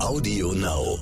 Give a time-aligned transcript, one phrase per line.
[0.00, 0.98] Audio Now.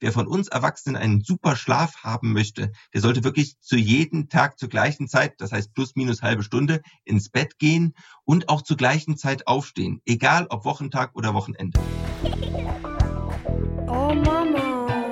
[0.00, 4.58] Wer von uns Erwachsenen einen super Schlaf haben möchte, der sollte wirklich zu jedem Tag
[4.58, 8.78] zur gleichen Zeit, das heißt plus minus halbe Stunde, ins Bett gehen und auch zur
[8.78, 11.78] gleichen Zeit aufstehen, egal ob Wochentag oder Wochenende.
[13.86, 15.08] Oh Mama.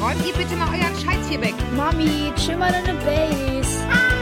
[0.00, 1.54] Räumt ihr bitte mal euren Scheiß hier weg.
[1.76, 4.21] Mami, chill mal deine Base.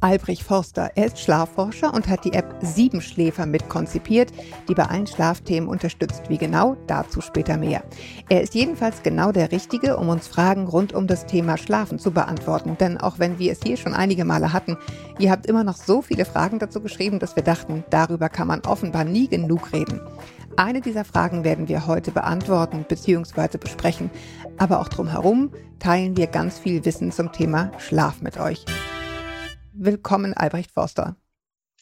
[0.00, 0.92] Albrecht Forster.
[0.94, 4.32] Er ist Schlafforscher und hat die App Siebenschläfer mit konzipiert,
[4.68, 6.22] die bei allen Schlafthemen unterstützt.
[6.28, 7.82] Wie genau, dazu später mehr.
[8.30, 12.12] Er ist jedenfalls genau der Richtige, um uns Fragen rund um das Thema Schlafen zu
[12.12, 12.78] beantworten.
[12.80, 14.78] Denn auch wenn wir es hier schon einige Male hatten,
[15.18, 18.62] ihr habt immer noch so viele Fragen dazu geschrieben, dass wir dachten, darüber kann man
[18.62, 20.00] offenbar nie genug reden.
[20.56, 23.58] Eine dieser Fragen werden wir heute beantworten bzw.
[23.58, 24.10] besprechen.
[24.56, 28.64] Aber auch drumherum teilen wir ganz viel Wissen zum Thema Schlaf mit euch.
[29.82, 31.16] Willkommen, Albrecht Forster.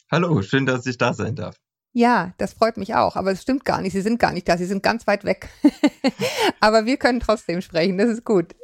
[0.09, 1.57] Hallo, schön, dass ich da sein darf.
[1.91, 3.91] Ja, das freut mich auch, aber es stimmt gar nicht.
[3.91, 5.49] Sie sind gar nicht da, Sie sind ganz weit weg.
[6.61, 8.55] aber wir können trotzdem sprechen, das ist gut.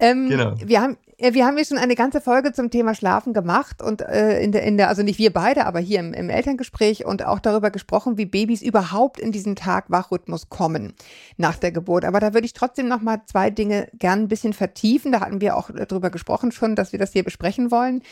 [0.00, 0.54] Ähm, genau.
[0.58, 4.40] Wir haben, wir haben ja schon eine ganze Folge zum Thema Schlafen gemacht und äh,
[4.40, 7.40] in der, in der, also nicht wir beide, aber hier im, im Elterngespräch und auch
[7.40, 10.94] darüber gesprochen, wie Babys überhaupt in diesen Tag-Wach-Rhythmus kommen
[11.36, 12.04] nach der Geburt.
[12.04, 15.12] Aber da würde ich trotzdem noch mal zwei Dinge gern ein bisschen vertiefen.
[15.12, 18.02] Da hatten wir auch darüber gesprochen schon, dass wir das hier besprechen wollen.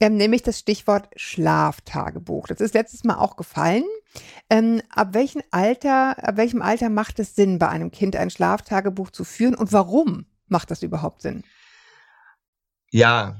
[0.00, 2.46] Ähm, nämlich das Stichwort Schlaftagebuch.
[2.48, 3.84] Das ist letztes Mal auch gefallen.
[4.48, 9.10] Ähm, ab welchem Alter, ab welchem Alter macht es Sinn, bei einem Kind ein Schlaftagebuch
[9.10, 11.44] zu führen und warum macht das überhaupt Sinn?
[12.90, 13.38] Ja,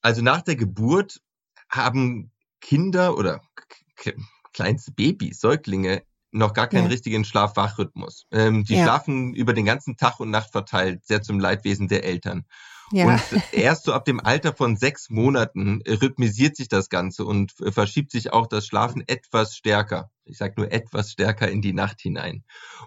[0.00, 1.20] also nach der Geburt
[1.68, 3.40] haben Kinder oder
[4.52, 6.90] kleinste Babys, Säuglinge noch gar keinen ja.
[6.90, 8.26] richtigen Schlaf-Wach-Rhythmus.
[8.30, 8.82] Ähm, die ja.
[8.82, 12.44] schlafen über den ganzen Tag und Nacht verteilt, sehr zum Leidwesen der Eltern.
[12.90, 13.06] Ja.
[13.06, 13.22] Und
[13.52, 18.32] erst so ab dem Alter von sechs Monaten rhythmisiert sich das Ganze und verschiebt sich
[18.32, 20.10] auch das Schlafen etwas stärker.
[20.24, 22.44] Ich sage nur etwas stärker in die Nacht hinein.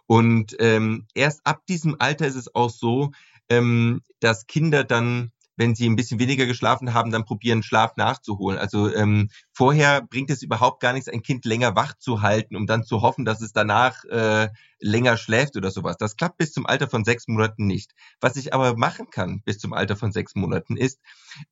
[0.07, 3.11] Und ähm, erst ab diesem Alter ist es auch so,
[3.49, 5.31] ähm, dass Kinder dann
[5.61, 8.57] wenn sie ein bisschen weniger geschlafen haben, dann probieren, Schlaf nachzuholen.
[8.57, 12.65] Also ähm, vorher bringt es überhaupt gar nichts, ein Kind länger wach zu halten, um
[12.65, 15.97] dann zu hoffen, dass es danach äh, länger schläft oder sowas.
[15.97, 17.91] Das klappt bis zum Alter von sechs Monaten nicht.
[18.19, 20.99] Was ich aber machen kann bis zum Alter von sechs Monaten ist,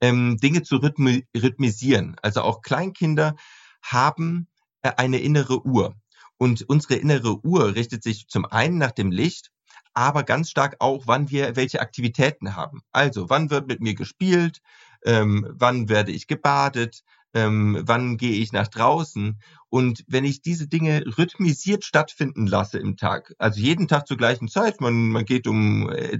[0.02, 2.16] ähm, Dinge zu rhythmi rhythmisieren.
[2.24, 3.36] Also auch Kleinkinder
[3.84, 4.48] haben
[4.82, 5.94] äh, eine innere Uhr.
[6.40, 9.52] Und unsere innere Uhr richtet sich zum einen nach dem Licht
[9.94, 12.82] aber ganz stark auch, wann wir welche Aktivitäten haben.
[12.92, 14.62] Also, wann wird mit mir gespielt,
[15.06, 17.04] ähm, wann werde ich gebadet,
[17.34, 19.40] ähm, wann gehe ich nach draußen.
[19.70, 24.48] Und wenn ich diese Dinge rhythmisiert stattfinden lasse im Tag, also jeden Tag zur gleichen
[24.48, 26.20] Zeit, man, man geht um äh,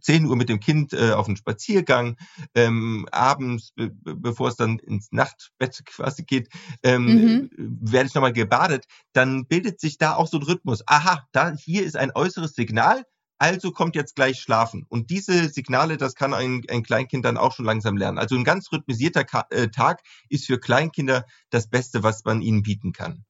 [0.00, 2.16] 10 Uhr mit dem Kind äh, auf einen Spaziergang,
[2.54, 6.48] ähm, abends, be bevor es dann ins Nachtbett quasi geht,
[6.82, 7.50] ähm, mhm.
[7.56, 10.82] werde ich nochmal gebadet, dann bildet sich da auch so ein Rhythmus.
[10.86, 13.04] Aha, da hier ist ein äußeres Signal,
[13.40, 14.84] also kommt jetzt gleich schlafen.
[14.88, 18.18] Und diese Signale, das kann ein, ein Kleinkind dann auch schon langsam lernen.
[18.18, 22.62] Also ein ganz rhythmisierter Ka äh, Tag ist für Kleinkinder das Beste, was man ihnen
[22.62, 23.24] bieten kann.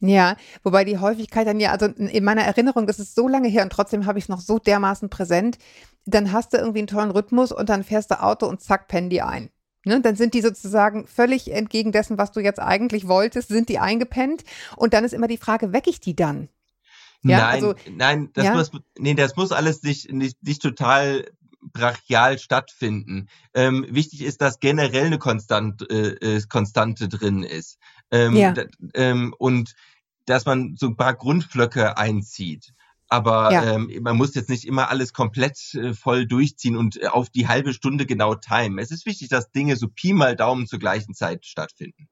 [0.00, 3.62] Ja, wobei die Häufigkeit dann ja, also in meiner Erinnerung ist es so lange her
[3.62, 5.58] und trotzdem habe ich es noch so dermaßen präsent.
[6.06, 9.10] Dann hast du irgendwie einen tollen Rhythmus und dann fährst du Auto und zack, pennen
[9.10, 9.50] die ein.
[9.84, 13.78] Ne, dann sind die sozusagen völlig entgegen dessen, was du jetzt eigentlich wolltest, sind die
[13.78, 14.44] eingepennt.
[14.76, 16.48] Und dann ist immer die Frage, wecke ich die dann?
[17.22, 18.54] Ja, nein, also, nein, das ja?
[18.54, 21.26] muss, nee, das muss alles nicht, nicht, nicht total
[21.60, 23.28] brachial stattfinden.
[23.54, 27.78] Ähm, wichtig ist, dass generell eine Konstant, äh, äh Konstante drin ist.
[28.10, 28.54] Ähm, ja.
[28.94, 29.74] ähm, und
[30.26, 32.72] dass man so ein paar Grundblöcke einzieht.
[33.08, 33.74] Aber ja.
[33.74, 37.48] ähm, man muss jetzt nicht immer alles komplett äh, voll durchziehen und äh, auf die
[37.48, 38.78] halbe Stunde genau timen.
[38.78, 42.08] Es ist wichtig, dass Dinge so Pi mal Daumen zur gleichen Zeit stattfinden.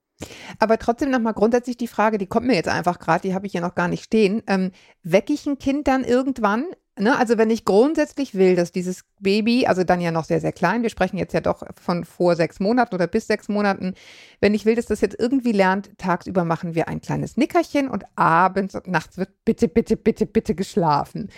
[0.59, 3.53] Aber trotzdem nochmal grundsätzlich die Frage, die kommt mir jetzt einfach gerade, die habe ich
[3.53, 4.43] hier noch gar nicht stehen.
[4.47, 6.67] Ähm, wecke ich ein Kind dann irgendwann?
[6.99, 7.17] Ne?
[7.17, 10.83] Also wenn ich grundsätzlich will, dass dieses Baby, also dann ja noch sehr, sehr klein,
[10.83, 13.95] wir sprechen jetzt ja doch von vor sechs Monaten oder bis sechs Monaten,
[14.41, 18.05] wenn ich will, dass das jetzt irgendwie lernt, tagsüber machen wir ein kleines Nickerchen und
[18.17, 21.31] abends und nachts wird bitte, bitte, bitte, bitte geschlafen.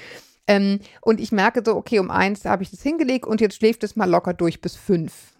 [0.47, 3.85] Ähm, und ich merke so, okay, um eins habe ich das hingelegt und jetzt schläft
[3.85, 5.40] es mal locker durch bis fünf.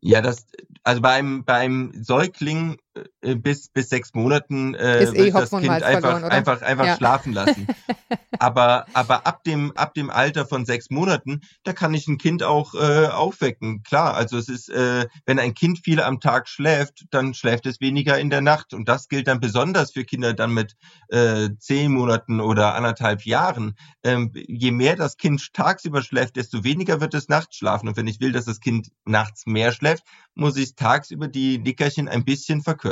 [0.00, 0.46] Ja, das,
[0.82, 2.78] also beim, beim Säugling
[3.20, 6.96] bis, bis sechs Monaten äh, Ist eh das Kind einfach, verloren, einfach, einfach Ja.
[6.96, 7.68] schlafen lassen.
[8.38, 12.42] aber, aber ab dem, ab dem Alter von sechs Monaten, da kann ich ein Kind
[12.42, 13.82] auch äh, aufwecken.
[13.82, 17.80] Klar, also es ist, äh, wenn ein Kind viel am Tag schläft, dann schläft es
[17.80, 18.74] weniger in der Nacht.
[18.74, 20.74] Und das gilt dann besonders für Kinder dann mit
[21.08, 23.74] äh, zehn Monaten oder anderthalb Jahren.
[24.02, 27.88] Ähm, je mehr das Kind tagsüber schläft, desto weniger wird es nachts schlafen.
[27.88, 30.04] Und wenn ich will, dass das Kind nachts mehr schläft,
[30.34, 32.89] muss ich tagsüber die Nickerchen ein bisschen verkürzen.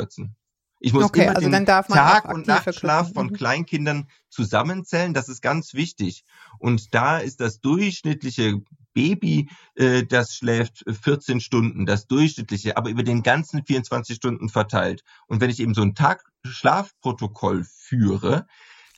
[0.81, 3.13] Ich muss Okay, immer also den dann darf man Tag- und Nachtschlaf verkürzen.
[3.13, 3.35] von Mhm.
[3.35, 5.13] Kleinkindern zusammenzählen.
[5.13, 6.23] Das ist ganz wichtig.
[6.57, 8.61] Und da ist das durchschnittliche
[8.93, 15.03] Baby, äh, das schläft 14 Stunden, das durchschnittliche, aber über den ganzen 24 Stunden verteilt.
[15.27, 18.47] Und wenn ich eben so ein Tag-Schlafprotokoll führe,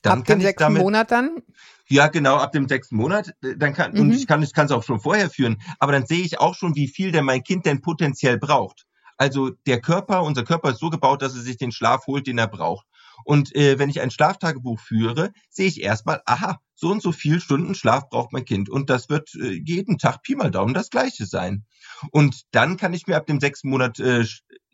[0.01, 1.42] dann Ab kann dem ich sechsten damit Monat dann?
[1.89, 4.13] ja, genau, ab dem sechsten Monat, äh, dann kann, und Mhm.
[4.13, 6.75] ich kann, ich kann es auch schon vorher führen, aber dann sehe ich auch schon,
[6.75, 8.86] wie viel denn mein Kind denn potenziell braucht.
[9.22, 12.40] Also der Körper, unser Körper ist so gebaut, dass er sich den Schlaf holt, den
[12.40, 12.88] er braucht.
[13.24, 17.40] Und äh, wenn ich ein Schlaftagebuch führe, sehe ich erstmal, aha, so und so viel
[17.40, 18.68] Stunden Schlaf braucht mein Kind.
[18.68, 21.66] Und das wird äh, jeden Tag Pi mal Daumen das gleiche sein.
[22.10, 24.26] Und dann kann ich mir ab dem sechsten Monat äh,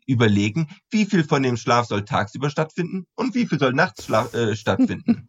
[0.06, 4.56] überlegen, wie viel von dem Schlaf soll tagsüber stattfinden und wie viel soll nachts äh,
[4.56, 5.28] stattfinden.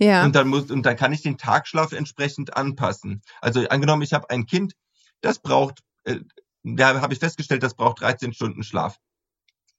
[0.00, 0.24] Ja.
[0.24, 3.22] Und dann muss und dann kann ich den Tagschlaf entsprechend anpassen.
[3.40, 4.72] Also angenommen, ich habe ein Kind,
[5.20, 6.18] das braucht, äh,
[6.62, 8.98] da habe ich festgestellt, das braucht 13 Stunden Schlaf.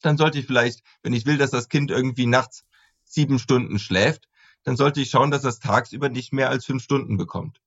[0.02, 2.66] Dann sollte ich vielleicht, wenn ich will, dass das Kind irgendwie nachts
[3.04, 4.28] sieben Stunden schläft,
[4.64, 7.62] dann sollte ich schauen, dass das tagsüber nicht mehr als fünf Stunden bekommt.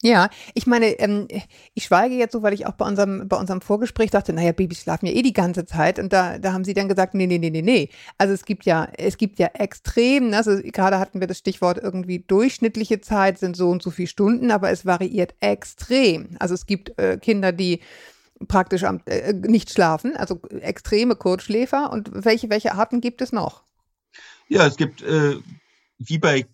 [0.00, 1.26] Ja, ich meine, ähm,
[1.74, 4.82] ich schweige jetzt so, weil ich auch bei unserem, bei unserem Vorgespräch dachte, naja, Babys
[4.82, 5.98] schlafen ja eh die ganze Zeit.
[5.98, 7.88] Und da, da haben sie dann gesagt, nee, nee, nee, nee, nee.
[8.16, 11.78] Also es gibt ja, es gibt ja extrem, ne, also gerade hatten wir das Stichwort
[11.78, 16.36] irgendwie durchschnittliche Zeit sind so und so viele Stunden, aber es variiert extrem.
[16.38, 17.80] Also es gibt äh, Kinder, die
[18.46, 21.90] praktisch am, äh, nicht schlafen, also extreme Kurzschläfer.
[21.90, 23.64] Und welche, welche Arten gibt es noch?
[24.46, 25.34] Ja, es gibt, äh,
[25.98, 26.46] wie bei,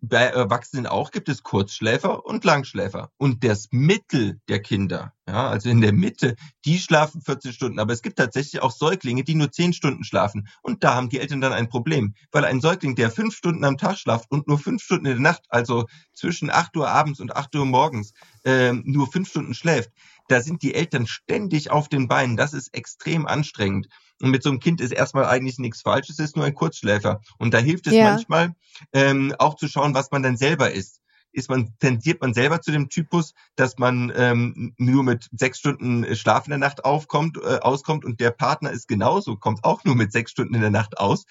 [0.00, 3.10] bei Erwachsenen auch, gibt es Kurzschläfer und Langschläfer.
[3.16, 7.78] Und das Mittel der Kinder, ja, also in der Mitte, die schlafen 14 Stunden.
[7.78, 10.48] Aber es gibt tatsächlich auch Säuglinge, die nur 10 Stunden schlafen.
[10.62, 12.14] Und da haben die Eltern dann ein Problem.
[12.32, 15.20] Weil ein Säugling, der 5 Stunden am Tag schlaft und nur 5 Stunden in der
[15.20, 18.12] Nacht, also zwischen 8 Uhr abends und 8 Uhr morgens,
[18.44, 19.90] ähm, nur 5 Stunden schläft,
[20.28, 22.36] da sind die Eltern ständig auf den Beinen.
[22.36, 23.88] Das ist extrem anstrengend.
[24.20, 27.20] Und mit so einem Kind ist erstmal eigentlich nichts falsch, es ist nur ein Kurzschläfer.
[27.38, 28.04] Und da hilft es Ja.
[28.04, 28.54] manchmal,
[28.92, 31.00] ähm, auch zu schauen, was man dann selber ist.
[31.32, 36.16] Ist man, tendiert man selber zu dem Typus, dass man ähm, nur mit sechs Stunden
[36.16, 39.94] Schlaf in der Nacht aufkommt, äh, auskommt und der Partner ist genauso, kommt auch nur
[39.94, 41.24] mit sechs Stunden in der Nacht aus,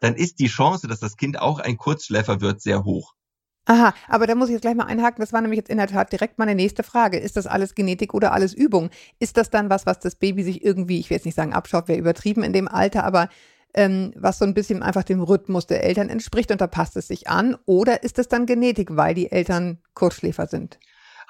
[0.00, 3.14] dann ist die Chance, dass das Kind auch ein Kurzschläfer wird, sehr hoch.
[3.64, 5.20] Aha, aber da muss ich jetzt gleich mal einhaken.
[5.20, 7.18] Das war nämlich jetzt in der Tat direkt meine nächste Frage.
[7.18, 8.90] Ist das alles Genetik oder alles Übung?
[9.20, 11.86] Ist das dann was, was das Baby sich irgendwie, ich will jetzt nicht sagen abschaut,
[11.86, 13.28] wäre übertrieben in dem Alter, aber
[13.74, 17.06] ähm, was so ein bisschen einfach dem Rhythmus der Eltern entspricht und da passt es
[17.06, 17.56] sich an?
[17.64, 20.78] Oder ist es dann Genetik, weil die Eltern Kurzschläfer sind?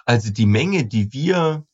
[0.06, 1.66] Also die Menge, die wir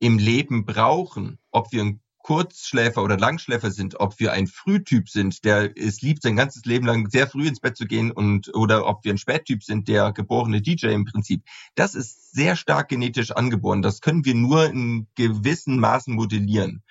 [0.00, 5.44] im Leben brauchen, ob wir ein Kurzschläfer oder Langschläfer sind, ob wir ein Frühtyp sind,
[5.44, 8.86] der es liebt, sein ganzes Leben lang sehr früh ins Bett zu gehen und oder
[8.86, 11.42] ob wir ein Spättyp sind, der geborene DJ im Prinzip,
[11.74, 13.82] das ist sehr stark genetisch angeboren.
[13.82, 16.82] Das können wir nur in gewissen Maßen modellieren.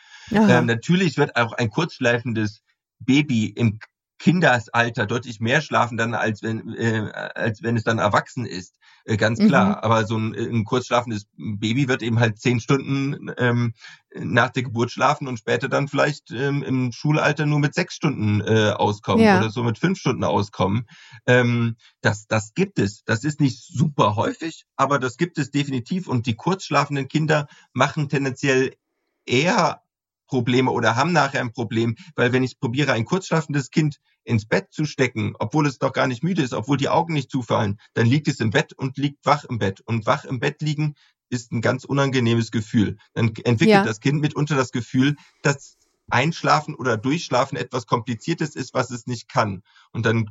[0.50, 2.62] Ähm, natürlich wird auch ein kurzschleifendes
[3.00, 3.80] Baby im
[4.19, 8.77] Kindesalter deutlich mehr schlafen dann, als wenn, äh, als wenn es dann erwachsen ist.
[9.06, 9.68] Äh, ganz klar.
[9.68, 9.75] Mhm.
[9.75, 13.74] Aber so ein, ein kurzschlafendes Baby wird eben halt zehn Stunden ähm,
[14.13, 18.42] nach der Geburt schlafen und später dann vielleicht ähm, im Schulalter nur mit sechs Stunden
[18.42, 19.39] äh, auskommen Ja.
[19.39, 20.88] oder so mit fünf Stunden auskommen.
[21.25, 23.03] Ähm, das, das gibt es.
[23.05, 26.08] Das ist nicht super häufig, aber das gibt es definitiv.
[26.08, 28.74] Und die kurzschlafenden Kinder machen tendenziell
[29.25, 29.81] eher
[30.32, 34.72] Probleme oder haben nachher ein Problem, weil wenn ich probiere, ein kurzschlafendes Kind ins Bett
[34.72, 38.08] zu stecken, obwohl es doch gar nicht müde ist, obwohl die Augen nicht zufallen, dann
[38.08, 39.82] liegt es im Bett und liegt wach im Bett.
[39.82, 40.96] Und wach im Bett liegen
[41.30, 42.98] ist ein ganz unangenehmes Gefühl.
[43.14, 43.84] Dann entwickelt Ja.
[43.84, 45.78] das Kind mitunter das Gefühl, dass
[46.10, 49.64] Einschlafen oder Durchschlafen etwas Kompliziertes ist, was es nicht kann.
[49.92, 50.30] Und dann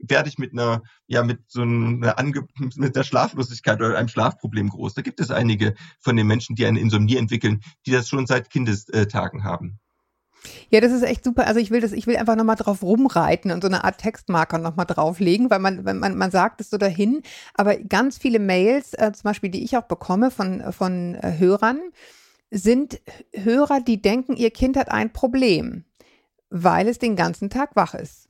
[0.00, 4.68] werde ich mit einer, ja, mit so einer, Ange mit einer Schlaflosigkeit oder einem Schlafproblem
[4.68, 4.94] groß.
[4.94, 8.50] Da gibt es einige von den Menschen, die eine Insomnie entwickeln, die das schon seit
[8.50, 9.78] Kindestagen haben.
[10.70, 11.46] Ja, das ist echt super.
[11.46, 14.58] Also ich will das, ich will einfach nochmal drauf rumreiten und so eine Art Textmarker
[14.58, 17.22] nochmal drauflegen, weil man, man, man sagt es so dahin,
[17.54, 21.80] aber ganz viele Mails, äh, zum Beispiel, die ich auch bekomme von, von äh, Hörern,
[22.50, 23.00] sind
[23.32, 25.84] Hörer, die denken, ihr Kind hat ein Problem,
[26.48, 28.29] weil es den ganzen Tag wach ist.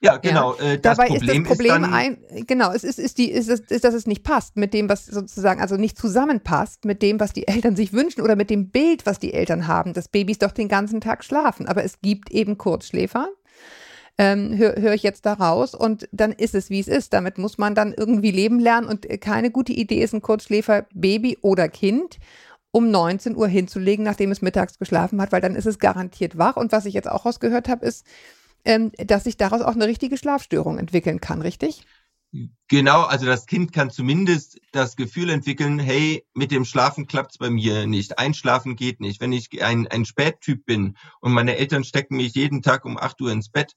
[0.00, 0.54] Ja, genau.
[0.56, 3.30] Äh, das Dabei Problem ist das Problem ist dann, ein, genau, es ist, ist die,
[3.30, 7.00] ist, es- ist, dass es nicht passt mit dem, was sozusagen, also nicht zusammenpasst mit
[7.02, 10.08] dem, was die Eltern sich wünschen oder mit dem Bild, was die Eltern haben, dass
[10.08, 11.66] Babys doch den ganzen Tag schlafen.
[11.66, 13.28] Aber es gibt eben Kurzschläfer.
[14.18, 17.12] Ähm, Höre hör ich jetzt da raus und dann ist es, wie es ist.
[17.12, 21.38] Damit muss man dann irgendwie leben lernen und keine gute Idee ist, ein Kurzschläfer Baby
[21.42, 22.18] oder Kind
[22.70, 26.56] um 19 Uhr hinzulegen, nachdem es mittags geschlafen hat, weil dann ist es garantiert wach.
[26.56, 28.06] Und was ich jetzt auch rausgehört habe, ist,
[28.64, 31.84] ähm, dass sich daraus auch eine richtige Schlafstörung entwickeln kann, richtig?
[32.68, 37.48] Genau, also das Kind kann zumindest das Gefühl entwickeln, hey, mit dem Schlafen klappt's bei
[37.48, 38.18] mir nicht.
[38.18, 39.20] Einschlafen geht nicht.
[39.20, 43.20] Wenn ich ein, ein Spättyp bin und meine Eltern stecken mich jeden Tag um 8
[43.20, 43.74] Uhr ins Bett,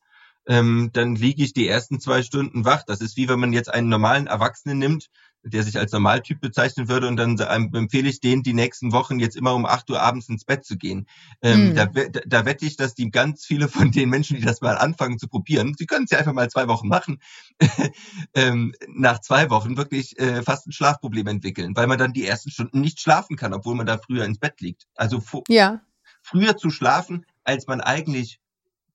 [0.47, 2.83] ähm, dann liege ich die ersten zwei Stunden wach.
[2.83, 5.09] Das ist wie wenn man jetzt einen normalen Erwachsenen nimmt,
[5.43, 9.19] der sich als Normaltyp bezeichnen würde und dann ähm, empfehle ich denen, die nächsten Wochen
[9.19, 11.07] jetzt immer um 8 Uhr abends ins Bett zu gehen.
[11.41, 11.75] Ähm, Hm.
[11.75, 14.77] da, we- da wette ich, dass die ganz viele von den Menschen, die das mal
[14.77, 17.19] anfangen zu probieren, sie können es ja einfach mal zwei Wochen machen,
[18.33, 22.51] ähm, nach zwei Wochen wirklich äh, fast ein Schlafproblem entwickeln, weil man dann die ersten
[22.51, 24.87] Stunden nicht schlafen kann, obwohl man da früher ins Bett liegt.
[24.95, 25.81] Also Ja.
[26.21, 28.39] früher zu schlafen, als man eigentlich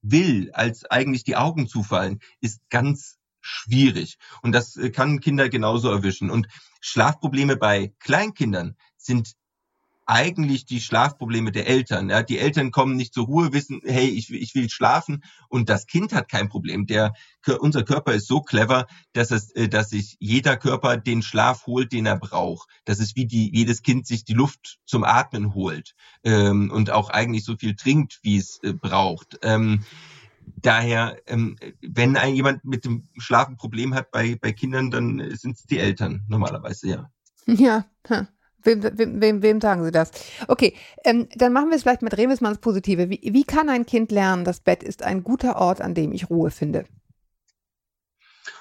[0.02, 4.16] will, als eigentlich die Augen zufallen, ist ganz schwierig.
[4.42, 6.30] Und das äh, kann Kinder genauso erwischen.
[6.30, 6.48] Und
[6.80, 9.34] Schlafprobleme bei Kleinkindern sind
[10.06, 12.10] eigentlich die Schlafprobleme der Eltern.
[12.10, 15.86] Ja, die Eltern kommen nicht zur Ruhe, wissen, hey, ich, ich will schlafen und das
[15.86, 16.86] Kind hat kein Problem.
[16.86, 17.14] Der,
[17.60, 21.92] unser Körper ist so clever, dass es, äh, dass sich jeder Körper den Schlaf holt,
[21.92, 22.68] den er braucht.
[22.84, 27.10] Das ist wie die, jedes Kind sich die Luft zum Atmen holt ähm, und auch
[27.10, 29.38] eigentlich so viel trinkt, wie es äh, braucht.
[29.42, 29.84] Ähm,
[30.56, 35.36] daher, ähm, wenn ein jemand mit dem Schlafen ein Problem hat bei, bei Kindern, dann
[35.36, 37.10] sind es die Eltern normalerweise, ja.
[37.46, 37.84] Ja.
[38.06, 38.28] hm.
[38.64, 40.10] Wem, wem, wem, wem sagen Sie das?
[40.48, 40.74] Okay,
[41.04, 43.10] ähm, dann machen wir es vielleicht mit Remis mal Positive.
[43.10, 46.30] Wie, wie kann ein Kind lernen, das Bett ist ein guter Ort, an dem ich
[46.30, 46.86] Ruhe finde?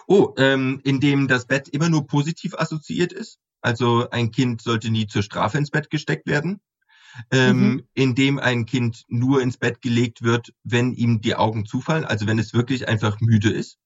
[0.08, 3.40] Oh, ähm, in dem das Bett immer nur positiv assoziiert ist.
[3.62, 6.60] Also ein Kind sollte nie zur Strafe ins Bett gesteckt werden.
[7.32, 7.84] Ähm, Mhm.
[7.94, 12.26] in dem ein Kind nur ins Bett gelegt wird, wenn ihm die Augen zufallen, also
[12.28, 13.78] wenn es wirklich einfach müde ist.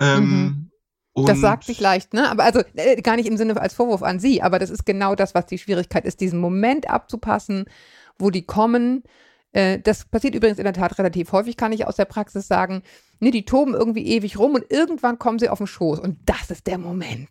[0.00, 0.70] Ähm,
[1.14, 2.30] Das und- sagt sich leicht, ne?
[2.30, 5.14] Aber also äh, gar nicht im Sinne als Vorwurf an Sie, aber das ist genau
[5.14, 7.66] das, was die Schwierigkeit ist, diesen Moment abzupassen,
[8.18, 9.02] wo die kommen.
[9.52, 12.82] Äh, das passiert übrigens in der Tat relativ häufig, kann ich aus der Praxis sagen.
[13.20, 16.50] Ne, die toben irgendwie ewig rum und irgendwann kommen sie auf den Schoß und das
[16.50, 17.28] ist der Moment.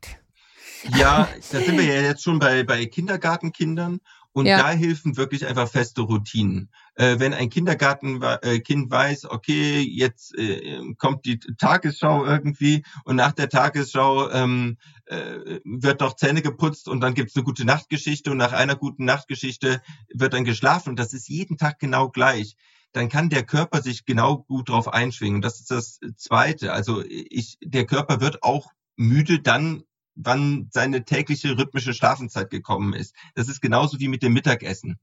[0.97, 3.99] Ja, da sind wir ja jetzt schon bei, bei Kindergartenkindern
[4.33, 4.57] und Ja.
[4.57, 6.69] da helfen wirklich einfach feste Routinen.
[6.95, 13.33] Äh, wenn ein Kindergartenkind äh, weiß, okay, jetzt äh, kommt die Tagesschau irgendwie und nach
[13.33, 18.37] der Tagesschau ähm, äh, wird noch Zähne geputzt und dann gibt's eine gute Nachtgeschichte und
[18.37, 19.81] nach einer guten Nachtgeschichte
[20.13, 22.55] wird dann geschlafen und das ist jeden Tag genau gleich
[22.93, 25.35] dann kann der Körper sich genau gut drauf einschwingen.
[25.35, 26.73] Und das ist das Zweite.
[26.73, 29.83] Also ich, der Körper wird auch müde dann,
[30.15, 33.15] wann seine tägliche rhythmische Schlafenszeit gekommen ist.
[33.35, 34.99] Das ist genauso wie mit dem Mittagessen.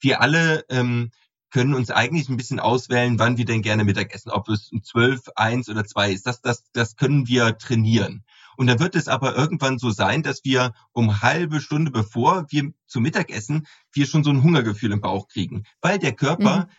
[0.00, 1.10] Wir alle ähm,
[1.50, 5.28] können uns eigentlich ein bisschen auswählen, wann wir denn gerne Mittagessen, ob es um 12,
[5.36, 6.26] 1 oder 2 ist.
[6.26, 8.24] Das, das, das können wir trainieren.
[8.56, 12.72] Und dann wird es aber irgendwann so sein, dass wir um halbe Stunde bevor wir
[12.86, 16.70] zum Mittagessen, wir schon so ein Hungergefühl im Bauch kriegen, weil der Körper Mhm.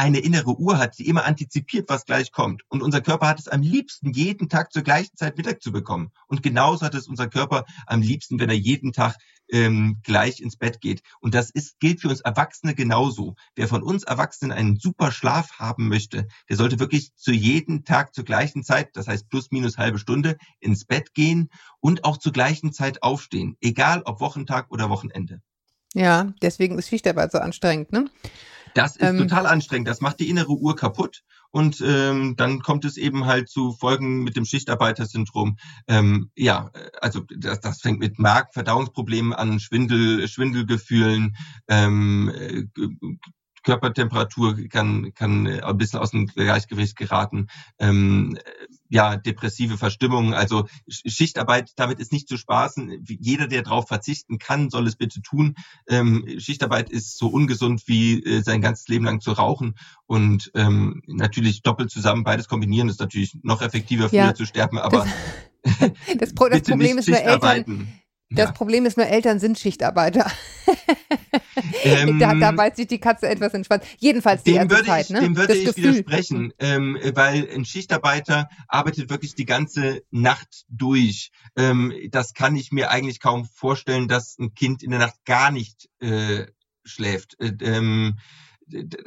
[0.00, 2.62] Eine innere Uhr hat, die immer antizipiert, was gleich kommt.
[2.68, 6.10] Und unser Körper hat es am liebsten, jeden Tag zur gleichen Zeit Mittag zu bekommen.
[6.26, 9.16] Und genauso hat es unser Körper am liebsten, wenn er jeden Tag
[9.50, 11.02] ähm, gleich ins Bett geht.
[11.20, 13.34] Und das ist, gilt für uns Erwachsene genauso.
[13.54, 18.14] Wer von uns Erwachsenen einen super Schlaf haben möchte, der sollte wirklich zu jedem Tag
[18.14, 22.32] zur gleichen Zeit, das heißt plus minus halbe Stunde, ins Bett gehen und auch zur
[22.32, 23.58] gleichen Zeit aufstehen.
[23.60, 25.42] Egal ob Wochentag oder Wochenende.
[25.92, 28.08] Ja, deswegen ist Schichtarbeit so anstrengend, ne?
[28.74, 29.18] Das ist Ähm.
[29.18, 29.88] total anstrengend.
[29.88, 31.22] Das macht die innere Uhr kaputt.
[31.52, 35.56] Und ähm, dann kommt es eben halt zu Folgen mit dem Schichtarbeitersyndrom.
[35.88, 41.34] Ähm, ja, also das, das fängt mit Magen-Verdauungsproblemen an, Schwindel, Schwindelgefühlen,
[41.68, 42.64] ähm, äh,
[43.62, 47.48] Körpertemperatur kann, kann äh, ein bisschen aus dem Gleichgewicht geraten.
[47.78, 48.40] Ähm, äh,
[48.88, 50.34] ja, depressive Verstimmung.
[50.34, 53.04] Also Sch- Schichtarbeit, damit ist nicht zu spaßen.
[53.08, 55.54] Jeder, der darauf verzichten kann, soll es bitte tun.
[55.88, 59.74] Ähm, Schichtarbeit ist so ungesund wie äh, sein ganzes Leben lang zu rauchen.
[60.06, 64.78] Und ähm, natürlich doppelt zusammen, beides kombinieren ist natürlich noch effektiver, früher Ja, zu sterben,
[64.78, 65.06] aber
[66.18, 67.88] Das, Pro das Problem ist nur Eltern.
[68.30, 68.52] Das Ja.
[68.52, 70.30] Problem ist nur, Eltern sind Schichtarbeiter.
[71.82, 73.84] Ähm, da, da beißt sich die Katze etwas Schwanz.
[73.98, 75.20] Jedenfalls die Dem würde, Zeit, ich, ne?
[75.20, 75.84] dem würde das ich Gefühl.
[75.94, 81.30] widersprechen, ähm, weil ein Schichtarbeiter arbeitet wirklich die ganze Nacht durch.
[81.56, 85.50] Ähm, das kann ich mir eigentlich kaum vorstellen, dass ein Kind in der Nacht gar
[85.50, 86.46] nicht äh,
[86.84, 87.38] schläft.
[87.40, 88.18] Äh, ähm,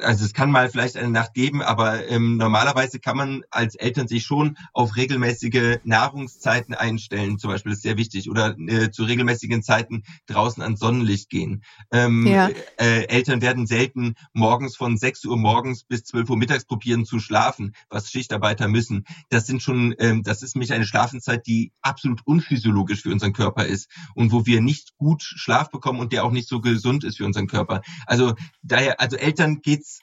[0.00, 4.08] also es kann mal vielleicht eine Nacht geben, aber ähm, normalerweise kann man als Eltern
[4.08, 9.04] sich schon auf regelmäßige Nahrungszeiten einstellen, zum Beispiel, das ist sehr wichtig, oder äh, zu
[9.04, 11.62] regelmäßigen Zeiten draußen ans Sonnenlicht gehen.
[11.92, 12.50] Ähm, Ja.
[12.78, 17.18] äh, Eltern werden selten morgens von 6 Uhr morgens bis 12 Uhr mittags probieren zu
[17.18, 19.04] schlafen, was Schichtarbeiter müssen.
[19.30, 23.66] Das sind schon, ähm, das ist nämlich eine Schlafenszeit, die absolut unphysiologisch für unseren Körper
[23.66, 27.16] ist und wo wir nicht gut Schlaf bekommen und der auch nicht so gesund ist
[27.18, 27.82] für unseren Körper.
[28.06, 30.00] Also daher, also Eltern geht's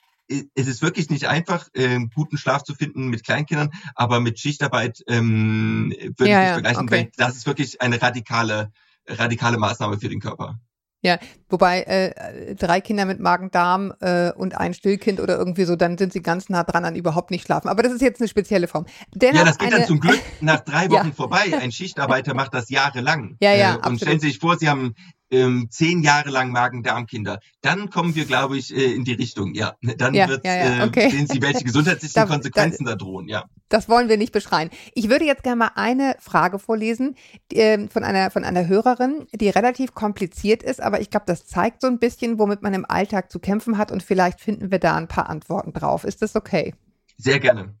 [0.54, 5.02] es ist wirklich nicht einfach, ähm, guten Schlaf zu finden mit Kleinkindern, aber mit Schichtarbeit
[5.06, 6.94] ähm, würde Ja, ich ja, das vergleichen, okay.
[6.96, 8.72] weil das ist wirklich eine radikale,
[9.06, 10.58] radikale Maßnahme für den Körper.
[11.04, 11.18] Ja,
[11.48, 16.12] wobei äh, drei Kinder mit Magen-Darm äh, und ein Stillkind oder irgendwie so, dann sind
[16.12, 17.68] sie ganz nah dran an überhaupt nicht schlafen.
[17.68, 18.86] Aber das ist jetzt eine spezielle Form.
[19.12, 20.90] Dennoch Ja, das geht eine, dann zum Glück nach drei Ja.
[20.90, 21.58] Wochen vorbei.
[21.60, 23.36] Ein Schichtarbeiter macht das jahrelang.
[23.40, 24.00] Ja, ja, Äh, und absolut.
[24.00, 24.94] stellen Sie sich vor, Sie haben
[25.32, 27.40] ähm, zehn Jahre lang Magen-Darm-Kinder.
[27.62, 29.54] Dann kommen wir, glaube ich, äh, in die Richtung.
[29.54, 31.10] Ja, dann Ja, wird's, ja, ja, äh, okay.
[31.10, 33.28] sehen Sie, welche gesundheitlichen Da- Konsequenzen da, drohen.
[33.28, 33.46] Ja.
[33.68, 34.68] Das wollen wir nicht beschreien.
[34.94, 37.16] Ich würde jetzt gerne mal eine Frage vorlesen
[37.52, 41.80] ähm, von, einer, von einer Hörerin, die relativ kompliziert ist, aber ich glaube, das zeigt
[41.80, 44.94] so ein bisschen, womit man im Alltag zu kämpfen hat und vielleicht finden wir da
[44.96, 46.04] ein paar Antworten drauf.
[46.04, 46.74] Ist das okay?
[47.16, 47.74] Sehr gerne.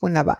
[0.00, 0.38] Wunderbar.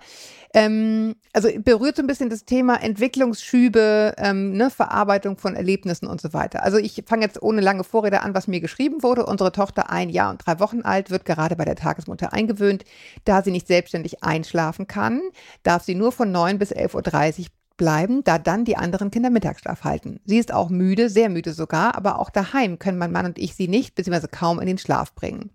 [0.52, 6.20] Ähm, also berührt so ein bisschen das Thema Entwicklungsschübe, ähm, ne, Verarbeitung von Erlebnissen und
[6.20, 6.62] so weiter.
[6.62, 9.24] Also ich fange jetzt ohne lange Vorrede an, was mir geschrieben wurde.
[9.24, 12.84] Unsere Tochter, ein Jahr und drei Wochen alt, wird gerade bei der Tagesmutter eingewöhnt.
[13.24, 15.22] Da sie nicht selbstständig einschlafen kann,
[15.62, 17.46] darf sie nur von 9 bis 11.30 Uhr
[17.78, 20.20] bleiben, da dann die anderen Kinder Mittagsschlaf halten.
[20.24, 23.54] Sie ist auch müde, sehr müde sogar, aber auch daheim können mein Mann und ich
[23.54, 25.50] sie nicht, beziehungsweise kaum in den Schlaf bringen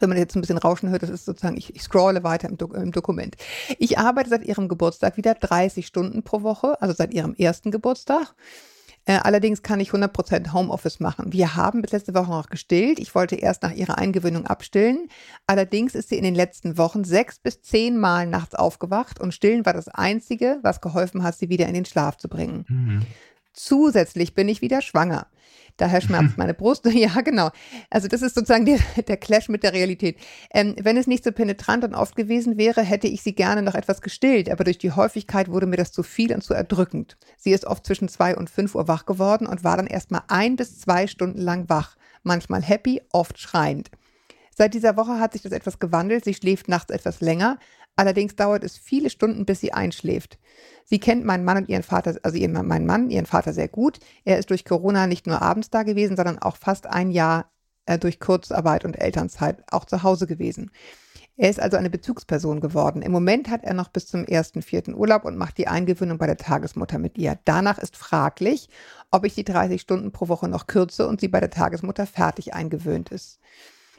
[0.00, 2.56] wenn man jetzt ein bisschen Rauschen hört, das ist sozusagen, ich, ich scrolle weiter im,
[2.56, 3.36] Dok im Dokument.
[3.78, 8.34] Ich arbeite seit ihrem Geburtstag wieder 30 Stunden pro Woche, also seit ihrem ersten Geburtstag.
[9.08, 11.32] Äh, allerdings kann ich 100% Homeoffice machen.
[11.32, 12.98] Wir haben bis letzte Woche noch gestillt.
[12.98, 15.08] Ich wollte erst nach ihrer Eingewöhnung abstillen.
[15.46, 19.64] Allerdings ist sie in den letzten Wochen sechs bis zehn Mal nachts aufgewacht und stillen
[19.64, 22.66] war das Einzige, was geholfen hat, sie wieder in den Schlaf zu bringen.
[22.68, 23.06] Mhm.
[23.54, 25.26] Zusätzlich bin ich wieder schwanger.
[25.78, 26.86] Daher schmerzt meine Brust.
[26.98, 27.50] Ja, genau.
[27.90, 30.18] Also das ist sozusagen der, der Clash mit der Realität.
[30.52, 33.74] Ähm, wenn es nicht so penetrant und oft gewesen wäre, hätte ich sie gerne noch
[33.74, 37.16] etwas gestillt, aber durch die Häufigkeit wurde mir das zu viel und zu erdrückend.
[37.36, 40.56] Sie ist oft zwischen zwei und fünf Uhr wach geworden und war dann erstmal ein
[40.56, 41.96] bis zwei Stunden lang wach.
[42.24, 43.90] Manchmal happy, oft schreiend.
[44.58, 46.24] Seit dieser Woche hat sich das etwas gewandelt.
[46.24, 47.58] Sie schläft nachts etwas länger.
[47.98, 50.38] Allerdings dauert es viele Stunden, bis sie einschläft.
[50.84, 53.98] Sie kennt meinen Mann und ihren Vater, also ihren, meinen Mann, ihren Vater sehr gut.
[54.24, 57.50] Er ist durch Corona nicht nur abends da gewesen, sondern auch fast ein Jahr
[57.86, 60.70] äh, durch Kurzarbeit und Elternzeit auch zu Hause gewesen.
[61.36, 63.02] Er ist also eine Bezugsperson geworden.
[63.02, 66.26] Im Moment hat er noch bis zum ersten, vierten Urlaub und macht die Eingewöhnung bei
[66.28, 67.40] der Tagesmutter mit ihr.
[67.46, 68.68] Danach ist fraglich,
[69.10, 72.54] ob ich die 30 Stunden pro Woche noch kürze und sie bei der Tagesmutter fertig
[72.54, 73.40] eingewöhnt ist.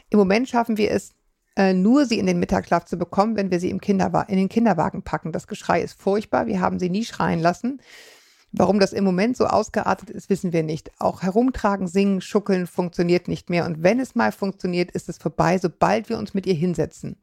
[0.09, 1.11] Im Moment schaffen wir es,
[1.55, 4.49] äh, nur sie in den Mittagsschlaf zu bekommen, wenn wir sie im Kinderwa in den
[4.49, 5.31] Kinderwagen packen.
[5.31, 6.47] Das Geschrei ist furchtbar.
[6.47, 7.81] Wir haben sie nie schreien lassen.
[8.51, 10.91] Warum das im Moment so ausgeartet ist, wissen wir nicht.
[10.99, 13.65] Auch herumtragen, singen, schuckeln funktioniert nicht mehr.
[13.65, 17.17] Und wenn es mal funktioniert, ist es vorbei, sobald wir uns mit ihr hinsetzen.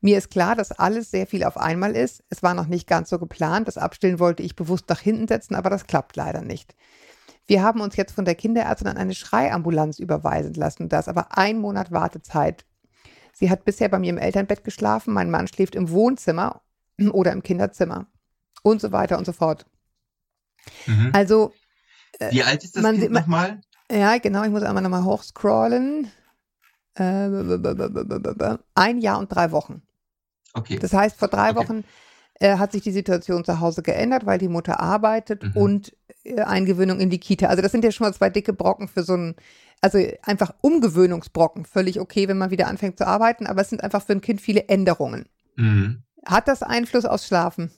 [0.00, 2.24] Mir ist klar, dass alles sehr viel auf einmal ist.
[2.28, 3.68] Es war noch nicht ganz so geplant.
[3.68, 6.74] Das Abstillen wollte ich bewusst nach hinten setzen, aber das klappt leider nicht.
[7.46, 10.88] Wir haben uns jetzt von der Kinderärztin an eine Schreiambulanz überweisen lassen.
[10.88, 12.64] Da ist aber ein Monat Wartezeit.
[13.38, 15.14] Sie hat bisher bei mir im Elternbett geschlafen.
[15.14, 16.60] Mein Mann schläft im Wohnzimmer
[17.12, 18.06] oder im Kinderzimmer.
[18.62, 19.64] Und so weiter und so fort.
[20.86, 21.10] Mhm.
[21.12, 21.52] Also,
[22.30, 23.60] Wie alt ist das man Kind nochmal?
[23.90, 26.10] ja, genau, ich muss einmal nochmal hochscrollen.
[26.94, 27.28] Äh,
[28.74, 29.82] ein Jahr und drei Wochen.
[30.54, 30.78] Okay.
[30.80, 31.58] Das heißt, vor drei Okay.
[31.60, 31.84] Wochen
[32.40, 35.52] äh, hat sich die Situation zu Hause geändert, weil die Mutter arbeitet Mhm.
[35.56, 37.46] und äh, Eingewöhnung in die Kita.
[37.46, 39.36] Also das sind ja schon mal zwei dicke Brocken für so ein,
[39.80, 41.64] also einfach Umgewöhnungsbrocken.
[41.64, 44.40] Völlig okay, wenn man wieder anfängt zu arbeiten, aber es sind einfach für ein Kind
[44.40, 45.26] viele Änderungen.
[45.56, 46.02] Mhm.
[46.26, 47.70] Hat das Einfluss aufs Schlafen?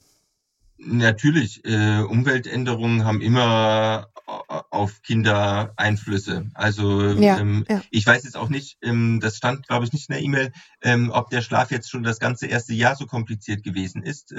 [0.82, 6.48] Natürlich, äh, Umweltänderungen haben immer äh, auf Kinder Einflüsse.
[6.54, 7.82] Also Ja, ähm, ja.
[7.90, 11.10] ich weiß jetzt auch nicht, ähm, das stand glaube ich nicht in der E-Mail, ähm,
[11.12, 14.32] ob der Schlaf jetzt schon das ganze erste Jahr so kompliziert gewesen ist.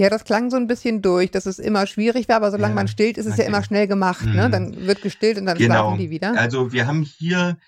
[0.00, 2.76] Ja, das klang so ein bisschen durch, dass es immer schwierig war, aber solange Ja,
[2.76, 3.48] man stillt, ist es ja okay.
[3.48, 4.24] immer schnell gemacht.
[4.24, 4.48] Ne?
[4.48, 4.52] Mhm.
[4.52, 5.74] Dann wird gestillt und dann Genau.
[5.74, 6.36] schlafen die wieder.
[6.38, 7.58] Also wir haben hier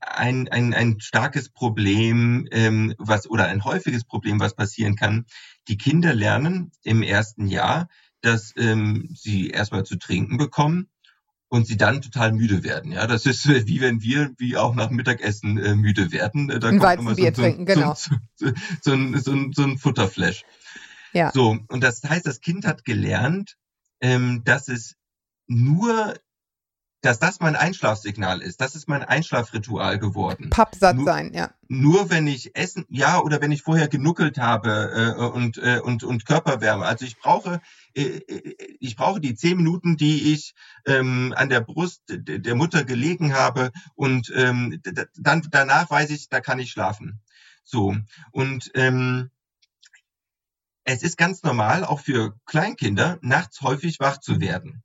[0.00, 5.24] ein, ein, ein starkes Problem, ähm, was oder ein häufiges Problem, was passieren kann.
[5.68, 7.88] Die Kinder lernen im ersten Jahr,
[8.20, 10.88] dass ähm, sie erstmal zu trinken bekommen
[11.46, 12.90] und sie dann total müde werden.
[12.90, 16.50] Ja, das ist äh, wie wenn wir wie auch nach Mittagessen äh, müde werden.
[16.50, 17.94] Äh, Da Ein kommt Weizenbier trinken, genau.
[17.94, 20.44] So, so, so, ein, so, ein, so ein Futterflash.
[21.12, 21.30] Ja.
[21.32, 23.56] So, und das heißt, das Kind hat gelernt,
[24.00, 24.94] ähm, dass es
[25.46, 26.14] nur
[27.00, 28.60] dass das mein Einschlafsignal ist.
[28.60, 30.50] Das ist mein Einschlafritual geworden.
[30.50, 31.54] Pappsatt Nur- sein, ja.
[31.68, 36.02] Nur wenn ich essen, ja, oder wenn ich vorher genuckelt habe äh, und, äh, und,
[36.02, 36.84] und Körperwärme.
[36.84, 37.60] Also ich brauche,
[37.94, 40.54] äh, äh, ich brauche die zehn Minuten, die ich
[40.86, 44.80] ähm, an der Brust der Mutter gelegen habe und ähm,
[45.16, 47.20] dann danach weiß ich, da kann ich schlafen.
[47.64, 47.94] So
[48.32, 49.30] und ähm,
[50.88, 54.82] es ist ganz normal, auch für Kleinkinder, nachts häufig wach zu werden.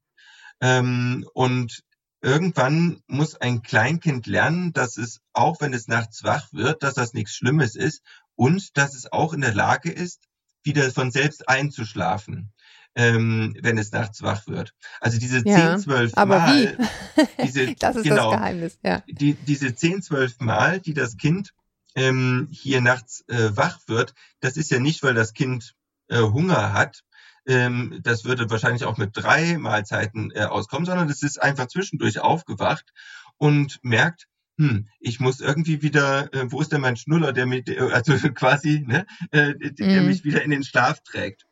[0.60, 1.82] Ähm, und
[2.22, 7.14] irgendwann muss ein Kleinkind lernen, dass es, auch wenn es nachts wach wird, dass das
[7.14, 8.02] nichts Schlimmes ist
[8.36, 10.26] und dass es auch in der Lage ist,
[10.64, 12.52] wieder von selbst einzuschlafen,
[12.96, 14.74] ähm, wenn es nachts wach wird.
[15.00, 16.78] Also diese Ja, 10, 12 Aber Mal,
[17.16, 17.24] wie?
[17.44, 19.04] diese, das ist genau, das Geheimnis, ja.
[19.08, 21.54] die, diese 10, 12 Mal, die das Kind
[21.96, 25.76] ähm, hier nachts äh, wach wird, das ist ja nicht, weil das Kind
[26.08, 27.02] äh, Hunger hat.
[27.46, 32.20] Ähm, das würde wahrscheinlich auch mit drei Mahlzeiten äh, auskommen, sondern es ist einfach zwischendurch
[32.20, 32.94] aufgewacht
[33.38, 37.66] und merkt, hm, ich muss irgendwie wieder, äh, wo ist denn mein Schnuller, der mich,
[37.80, 40.08] also quasi, ne, äh, der, Mhm.
[40.08, 41.44] mich wieder in den Schlaf trägt.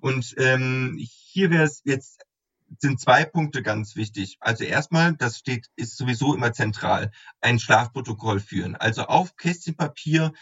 [0.00, 2.24] Und ähm, hier wäre es jetzt
[2.78, 4.36] sind zwei Punkte ganz wichtig.
[4.40, 8.76] Also erstmal, das steht, ist sowieso immer zentral, ein Schlafprotokoll führen.
[8.76, 10.32] Also auf Kästchen Papier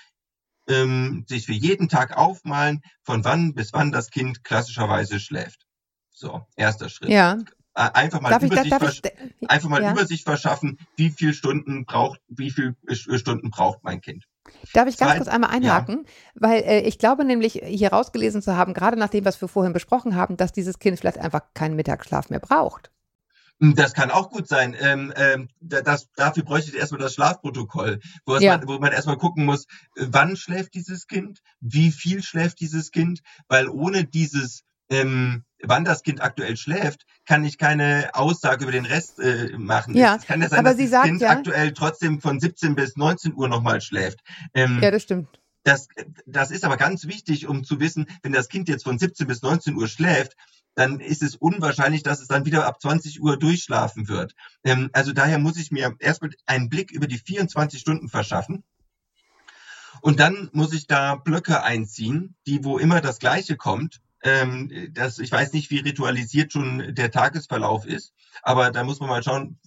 [0.69, 5.67] ähm, sich für jeden Tag aufmalen, von wann bis wann das Kind klassischerweise schläft.
[6.11, 7.11] So, erster Schritt.
[7.11, 7.39] Ja.
[7.75, 9.93] Äh, Einfach mal Darf ich, da- Übersicht, darf ich, versch- einfach mal ja.
[9.93, 14.25] Übersicht verschaffen, wie viel Stunden braucht, wie viel äh, Stunden braucht mein Kind.
[14.73, 16.07] Darf ich ganz Zwei- kurz einmal einhaken?
[16.35, 19.73] Weil äh, ich glaube nämlich, hier rausgelesen zu haben, gerade nach dem, was wir vorhin
[19.75, 22.91] besprochen haben, dass dieses Kind vielleicht einfach keinen Mittagsschlaf mehr braucht.
[23.61, 24.77] Das kann auch gut sein.
[24.79, 28.57] Ähm, ähm, da- das, dafür bräuchte ich erstmal das Schlafprotokoll, wo, Ja.
[28.59, 29.65] man, wo man erstmal gucken muss,
[29.97, 35.85] äh, wann schläft dieses Kind, wie viel schläft dieses Kind, weil ohne dieses, ähm, wann
[35.85, 39.95] das Kind aktuell schläft, kann ich keine Aussage über den Rest äh, machen.
[39.97, 42.39] Ja, es kann ja sein, aber dass sie das sagt Kind ja- aktuell trotzdem von
[42.39, 44.21] 17 bis 19 Uhr nochmal schläft.
[44.55, 45.41] Ähm, Ja, das stimmt.
[45.65, 45.89] das,
[46.27, 49.43] das ist aber ganz wichtig, um zu wissen, wenn das Kind jetzt von 17 bis
[49.43, 50.35] 19 Uhr schläft,
[50.79, 54.37] dann ist es unwahrscheinlich, dass es dann wieder ab 20 Uhr durchschlafen wird.
[54.63, 58.63] Ähm, also daher muss ich mir erstmal einen Blick über die 24 Stunden verschaffen.
[60.03, 64.01] Und dann muss ich da Blöcke einziehen, die wo immer das Gleiche kommt.
[64.23, 68.13] Ähm, das, ich weiß nicht, wie ritualisiert schon der Tagesverlauf ist,
[68.43, 69.59] aber da muss man mal schauen,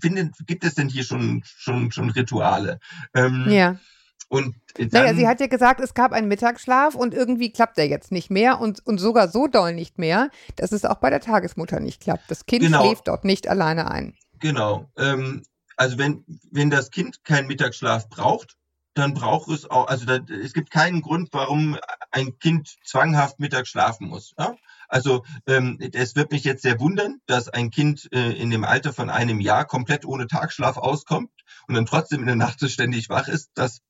[0.00, 2.78] findet, gibt es denn hier schon, schon, schon Rituale?
[3.12, 3.80] Ähm, Ja.
[4.28, 7.86] Und dann, Naja, sie hat ja gesagt, es gab einen Mittagsschlaf und irgendwie klappt der
[7.88, 11.20] jetzt nicht mehr und, und sogar so doll nicht mehr, dass es auch bei der
[11.20, 12.30] Tagesmutter nicht klappt.
[12.30, 12.84] Das Kind Genau.
[12.84, 14.14] schläft dort nicht alleine ein.
[14.40, 14.90] genau.
[14.98, 15.42] Ähm,
[15.76, 18.56] also wenn, wenn das Kind keinen Mittagsschlaf braucht,
[18.94, 21.76] dann braucht es auch, also da, es gibt keinen Grund, warum
[22.12, 24.34] ein Kind zwanghaft mittags schlafen muss.
[24.38, 24.54] Ja?
[24.88, 28.92] Also ähm, es wird mich jetzt sehr wundern, dass ein Kind äh, in dem Alter
[28.92, 31.32] von einem Jahr komplett ohne Tagschlaf auskommt
[31.66, 33.50] und dann trotzdem in der Nacht so ständig wach ist.
[33.54, 33.80] Das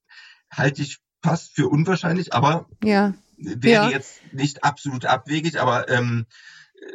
[0.56, 3.14] halte ich fast für unwahrscheinlich, aber Ja.
[3.36, 3.90] wäre Ja.
[3.90, 6.26] jetzt nicht absolut abwegig, aber ähm,
[6.74, 6.86] äh,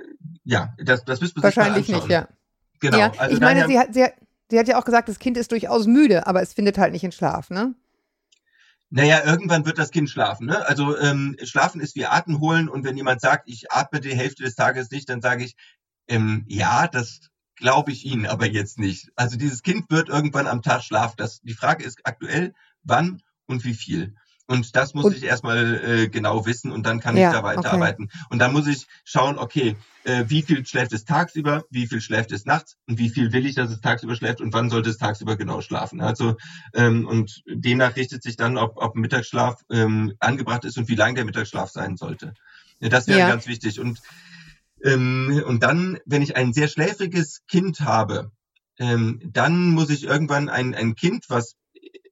[0.44, 2.12] ja, das, das müsste man sich Wahrscheinlich mal nicht, anschauen.
[2.12, 2.28] ja.
[2.80, 2.98] Genau.
[2.98, 3.12] ja.
[3.18, 4.14] also ich meine, sie hat, sie, hat,
[4.50, 7.04] sie hat ja auch gesagt, das Kind ist durchaus müde, aber es findet halt nicht
[7.04, 7.76] in Schlaf, ne?
[8.92, 10.48] Naja, irgendwann wird das Kind schlafen.
[10.48, 10.68] Ne?
[10.68, 14.44] Also ähm, schlafen ist wie Atem holen und wenn jemand sagt, ich atme die Hälfte
[14.44, 15.56] des Tages nicht, dann sage ich,
[16.08, 19.12] ähm, ja, das glaube ich Ihnen aber jetzt nicht.
[19.16, 21.16] Also dieses Kind wird irgendwann am Tag schlafen.
[21.18, 24.16] Das, die Frage ist aktuell, wann und wie viel.
[24.48, 27.44] Und das muss Und- ich erstmal äh, genau wissen und dann kann Ja, ich da
[27.44, 28.10] weiterarbeiten.
[28.32, 32.32] Und dann muss ich schauen, okay, äh, wie viel schläft es tagsüber, wie viel schläft
[32.32, 34.98] es nachts und wie viel will ich, dass es tagsüber schläft und wann sollte es
[34.98, 36.02] tagsüber genau schlafen.
[36.02, 36.36] Also
[36.74, 41.14] ähm, und demnach richtet sich dann, ob, ob Mittagsschlaf ähm, angebracht ist und wie lang
[41.14, 42.34] der Mittagsschlaf sein sollte.
[42.80, 43.28] Ja, das wäre Ja.
[43.28, 43.80] ganz wichtig.
[43.80, 44.00] Und,
[44.84, 48.32] ähm, und dann, wenn ich ein sehr schläfriges Kind habe,
[48.80, 51.56] ähm, dann muss ich irgendwann ein, ein Kind, was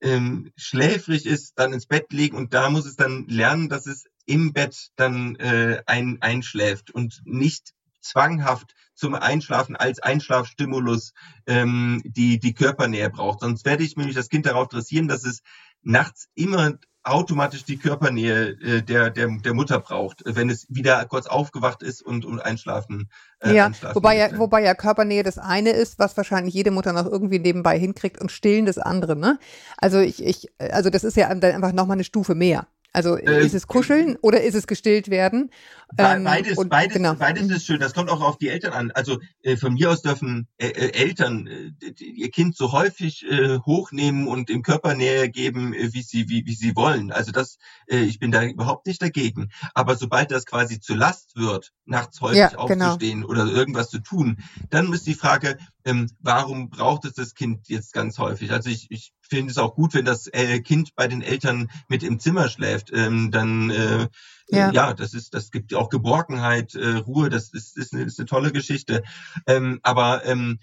[0.02, 4.06] ähm, schläfrig ist, dann ins Bett legen und da muss es dann lernen, dass es
[4.26, 11.14] im Bett dann äh, ein, einschläft und nicht zwanghaft zum Einschlafen als Einschlafstimulus
[11.46, 13.42] ähm, die, die Körpernähe braucht.
[13.42, 15.42] Sonst werde ich nämlich das Kind darauf dressieren, dass es
[15.82, 16.74] nachts immer
[17.10, 22.02] automatisch die Körpernähe äh, der, der, der Mutter braucht, wenn es wieder kurz aufgewacht ist
[22.02, 23.10] und, und einschlafen.
[23.40, 26.94] Äh, ja, einschlafen wobei ja, wobei ja Körpernähe das eine ist, was wahrscheinlich jede Mutter
[26.94, 29.40] noch irgendwie nebenbei hinkriegt und stillen das andere, ne?
[29.78, 32.68] Also ich, ich, also das ist ja dann einfach nochmal eine Stufe mehr.
[32.94, 35.52] Also Äh, ist es kuscheln oder ist es gestillt werden?
[35.98, 37.14] Ähm, Beides, und- beides, genau.
[37.14, 37.80] beides ist schön.
[37.80, 38.92] Das kommt auch auf die Eltern an.
[38.92, 41.72] Also äh, von mir aus dürfen äh, äh, Eltern äh,
[42.04, 46.56] ihr Kind so häufig äh, hochnehmen und im Körper näher geben, wie sie wie, wie
[46.56, 47.12] sie wollen.
[47.12, 49.50] Also das, ich bin da überhaupt nicht dagegen.
[49.74, 52.86] Aber sobald das quasi zur Last wird, nachts häufig Ja, genau.
[52.88, 54.38] aufzustehen oder irgendwas zu tun,
[54.70, 58.52] dann ist die Frage, ähm, warum braucht es das Kind jetzt ganz häufig?
[58.52, 62.04] Also ich, ich finde es auch gut, wenn das äh, Kind bei den Eltern mit
[62.04, 62.92] im Zimmer schläft.
[62.94, 64.08] Ähm, dann äh,
[64.50, 64.72] Ja.
[64.72, 64.94] ja.
[64.94, 67.30] das ist, das gibt auch Geborgenheit, äh, Ruhe.
[67.30, 69.04] Das ist, ist, eine, ist eine tolle Geschichte.
[69.46, 70.60] Ähm, aber ähm,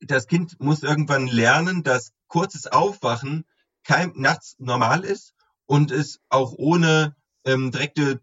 [0.00, 3.44] das Kind muss irgendwann lernen, dass kurzes Aufwachen
[3.84, 5.34] kein, nachts normal ist
[5.66, 8.20] und es auch ohne ähm, direkte,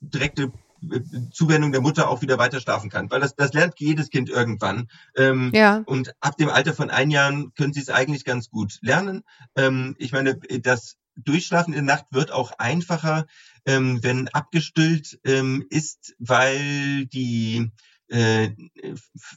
[0.00, 0.52] direkte
[1.32, 3.10] Zuwendung der Mutter auch wieder weiter schlafen kann.
[3.10, 4.88] Weil das, das lernt jedes Kind irgendwann.
[5.16, 8.78] Ähm, Ja, und ab dem Alter von ein Jahren können sie es eigentlich ganz gut
[8.80, 9.22] lernen.
[9.56, 13.26] Ähm, ich meine, das Durchschlafen in der Nacht wird auch einfacher,
[13.66, 17.70] ähm, wenn abgestillt ähm, ist, weil die
[18.08, 18.50] äh,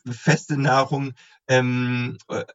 [0.09, 1.13] feste Nahrung
[1.47, 2.45] ähm, äh,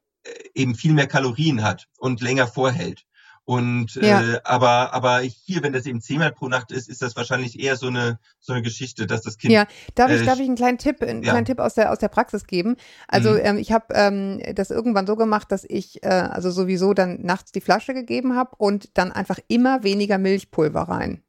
[0.55, 3.05] eben viel mehr Kalorien hat und länger vorhält.
[3.47, 4.21] Und Ja.
[4.21, 7.77] äh, aber aber hier, wenn das eben zehnmal pro Nacht ist, ist das wahrscheinlich eher
[7.77, 10.57] so eine so eine Geschichte, dass das Kind Ja, darf ich, Äh, darf ich einen
[10.57, 11.31] kleinen Tipp, einen ja.
[11.31, 12.75] kleinen Tipp aus der, aus der Praxis geben?
[13.07, 13.41] Also Mhm.
[13.43, 17.53] ähm, ich habe ähm, das irgendwann so gemacht, dass ich äh, also sowieso dann nachts
[17.53, 21.23] die Flasche gegeben habe und dann einfach immer weniger Milchpulver rein.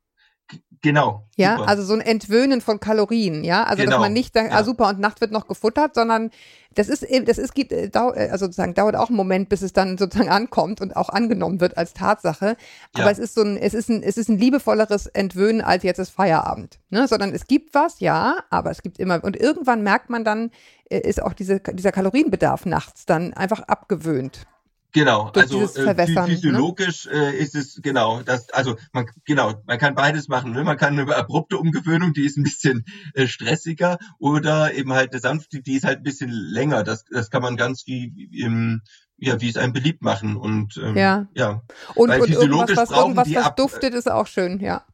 [0.81, 1.69] Genau Ja, super.
[1.69, 4.89] also so ein Entwöhnen von Kalorien, ja, also dass Genau, man nicht sagt, ah super
[4.89, 6.29] und Nacht wird noch gefuttert, sondern
[6.75, 9.61] das ist eben, das ist gibt äh, äh, also sozusagen dauert auch einen Moment, bis
[9.63, 12.55] es dann sozusagen ankommt und auch angenommen wird als Tatsache.
[12.93, 13.11] Aber Ja.
[13.11, 16.11] es ist so ein, es ist ein, es ist ein liebevolleres Entwöhnen als jetzt ist
[16.11, 17.07] Feierabend, ne?
[17.07, 20.51] Sondern es gibt was, ja, aber es gibt immer und irgendwann merkt man dann
[20.89, 24.45] äh, ist auch diese, dieser Kalorienbedarf nachts dann einfach abgewöhnt.
[24.93, 26.07] Genau, durch also äh, ne?
[26.25, 28.49] physiologisch äh, ist es genau das.
[28.51, 30.53] Also man genau, man kann beides machen.
[30.53, 30.63] Ne?
[30.63, 35.19] Man kann eine abrupte Umgewöhnung, die ist ein bisschen äh, stressiger, oder eben halt eine
[35.19, 36.83] sanfte, die ist halt ein bisschen länger.
[36.83, 38.81] Das das kann man ganz wie, im
[39.17, 41.27] ja wie es einem beliebt machen und ähm, Ja.
[41.35, 41.61] ja
[41.95, 44.85] Und, Weil und irgendwas, was, irgendwas, was ab- duftet, ist auch schön, ja.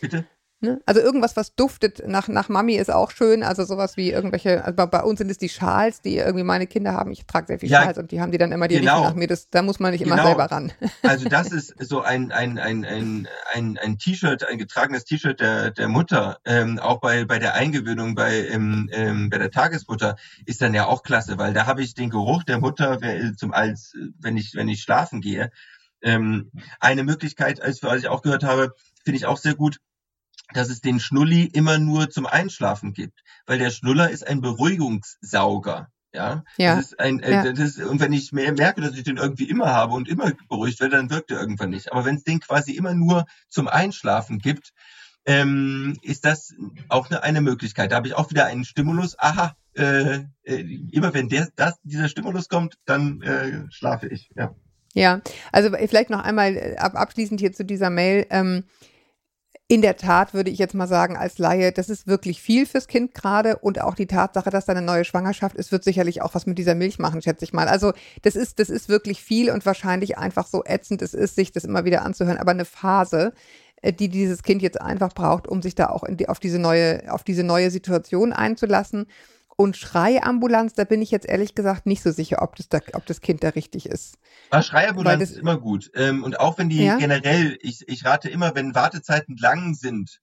[0.00, 0.26] bitte.
[0.62, 0.78] Ne?
[0.84, 3.42] Also irgendwas, was duftet nach, nach Mami ist auch schön.
[3.42, 6.92] Also sowas wie irgendwelche, also bei, uns sind es die Schals, die irgendwie meine Kinder
[6.92, 7.12] haben.
[7.12, 8.96] Ich trage sehr viel Ja, Schals und die haben die dann immer, die genau.
[8.96, 9.26] riechen nach mir.
[9.26, 10.26] Das, da muss man nicht immer Genau.
[10.26, 10.72] selber ran.
[11.02, 15.70] Also das ist so ein ein ein ein ein, ein T-Shirt, ein getragenes T-Shirt der
[15.70, 20.60] der Mutter, ähm, auch bei bei der Eingewöhnung bei ähm, ähm, bei der Tagesmutter ist
[20.60, 22.98] dann ja auch klasse, weil da habe ich den Geruch der Mutter
[23.36, 25.50] zum als wenn ich wenn ich schlafen gehe.
[26.02, 29.80] Ähm, eine Möglichkeit, als was ich auch gehört habe, finde ich auch sehr gut,
[30.54, 35.88] dass es den Schnulli immer nur zum Einschlafen gibt, weil der Schnuller ist ein Beruhigungssauger.
[36.12, 36.74] Ja, Ja.
[36.74, 37.52] das ist ein, äh, Ja.
[37.52, 40.96] das und wenn ich merke, dass ich den irgendwie immer habe und immer beruhigt werde,
[40.96, 41.92] dann wirkt er irgendwann nicht.
[41.92, 44.72] Aber wenn es den quasi immer nur zum Einschlafen gibt,
[45.26, 46.52] ähm, ist das
[46.88, 47.92] auch eine, eine Möglichkeit.
[47.92, 49.16] Da habe ich auch wieder einen Stimulus.
[49.18, 54.30] Aha, äh, äh, immer wenn der, das, dieser Stimulus kommt, dann äh, schlafe ich.
[54.34, 54.54] Ja.
[54.94, 55.20] Ja,
[55.52, 58.26] also vielleicht noch einmal äh, ab, abschließend hier zu dieser Mail.
[58.30, 58.64] Ähm,
[59.70, 62.88] in der Tat würde ich jetzt mal sagen, als Laie, das ist wirklich viel fürs
[62.88, 66.34] Kind gerade und auch die Tatsache, dass da eine neue Schwangerschaft ist, wird sicherlich auch
[66.34, 67.68] was mit dieser Milch machen, schätze ich mal.
[67.68, 71.52] Also das ist, das ist wirklich viel und wahrscheinlich einfach so ätzend es ist, sich
[71.52, 73.32] das immer wieder anzuhören, aber eine Phase,
[73.80, 77.04] äh, die dieses Kind jetzt einfach braucht, um sich da auch die, auf diese neue,
[77.12, 79.06] auf diese neue Situation einzulassen.
[79.60, 83.04] Und Schreiambulanz, da bin ich jetzt ehrlich gesagt nicht so sicher, ob das, da, ob
[83.04, 84.16] das Kind da richtig ist.
[84.48, 85.90] Aber Schreiambulanz Weil das- ist immer gut.
[85.94, 86.96] Ähm, und auch wenn die Ja?
[86.96, 90.20] generell, ich, ich rate immer, wenn Wartezeiten lang sind,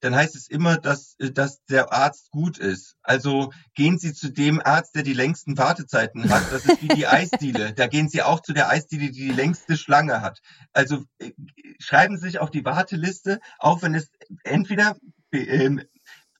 [0.00, 2.96] dann heißt es immer, dass, äh, dass der Arzt gut ist.
[3.02, 6.50] Also gehen Sie zu dem Arzt, der die längsten Wartezeiten hat.
[6.50, 7.74] Das ist wie die Eisdiele.
[7.74, 10.38] Da gehen Sie auch zu der Eisdiele, die die längste Schlange hat.
[10.72, 11.32] Also äh,
[11.78, 14.08] schreiben Sie sich auf die Warteliste, auch wenn es
[14.44, 14.96] entweder
[15.32, 15.82] ähm,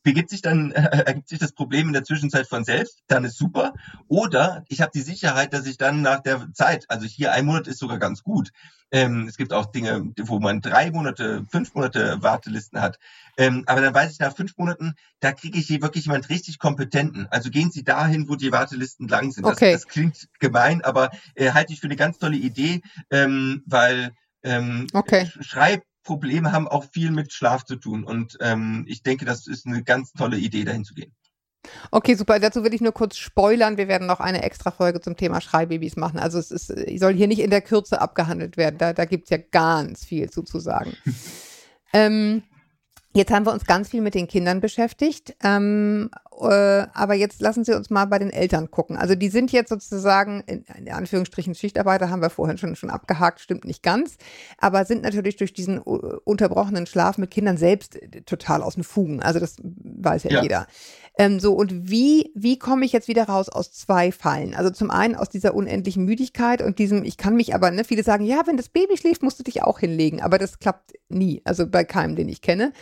[0.09, 3.37] begibt sich dann äh, ergibt sich das Problem in der Zwischenzeit von selbst, dann ist
[3.37, 3.75] super.
[4.07, 7.67] Oder ich habe die Sicherheit, dass ich dann nach der Zeit, also hier ein Monat
[7.69, 8.51] ist sogar ganz gut.
[8.91, 12.99] Ähm, es gibt auch Dinge, wo man drei Monate, fünf Monate Wartelisten hat.
[13.37, 16.59] Ähm, aber dann weiß ich nach fünf Monaten, da kriege ich hier wirklich jemand richtig
[16.59, 17.27] Kompetenten.
[17.31, 19.45] Also gehen Sie dahin, wo die Wartelisten lang sind.
[19.45, 19.73] Okay.
[19.73, 24.13] Das, das klingt gemein, aber äh, halte ich für eine ganz tolle Idee, ähm, weil
[24.43, 25.25] ähm, Okay.
[25.25, 25.43] Sch-
[26.09, 28.05] Schreibprobleme haben auch viel mit Schlaf zu tun.
[28.05, 31.13] Und ähm, ich denke, das ist eine ganz tolle Idee, dahin zu gehen.
[31.91, 32.39] Okay, super.
[32.41, 33.77] Dazu will ich nur kurz spoilern.
[33.77, 36.19] Wir werden noch eine extra Folge zum Thema Schreibabys machen.
[36.19, 38.79] Also es ist, äh, soll hier nicht in der Kürze abgehandelt werden.
[38.79, 40.97] Da, da gibt es ja ganz viel zu, zu sagen.
[41.93, 42.43] ähm,
[43.15, 47.65] Jetzt haben wir uns ganz viel mit den Kindern beschäftigt, ähm, äh, aber jetzt lassen
[47.65, 48.97] Sie uns mal bei den Eltern gucken.
[48.97, 53.41] Also die sind jetzt sozusagen in, in Anführungsstrichen Schichtarbeiter, haben wir vorhin schon, schon abgehakt,
[53.41, 54.17] stimmt nicht ganz,
[54.59, 58.85] aber sind natürlich durch diesen uh, unterbrochenen Schlaf mit Kindern selbst äh, total aus den
[58.85, 59.23] Fugen.
[59.23, 60.43] Also das weiß ja, ja.
[60.43, 60.67] jeder.
[61.21, 64.55] Ähm, so, und wie, wie komme ich jetzt wieder raus aus zwei Fallen?
[64.55, 68.05] Also zum einen aus dieser unendlichen Müdigkeit und diesem, ich kann mich aber, ne, viele
[68.05, 71.43] sagen, ja, wenn das Baby schläft, musst du dich auch hinlegen, aber das klappt nie,
[71.45, 72.73] also bei keinem, den ich kenne.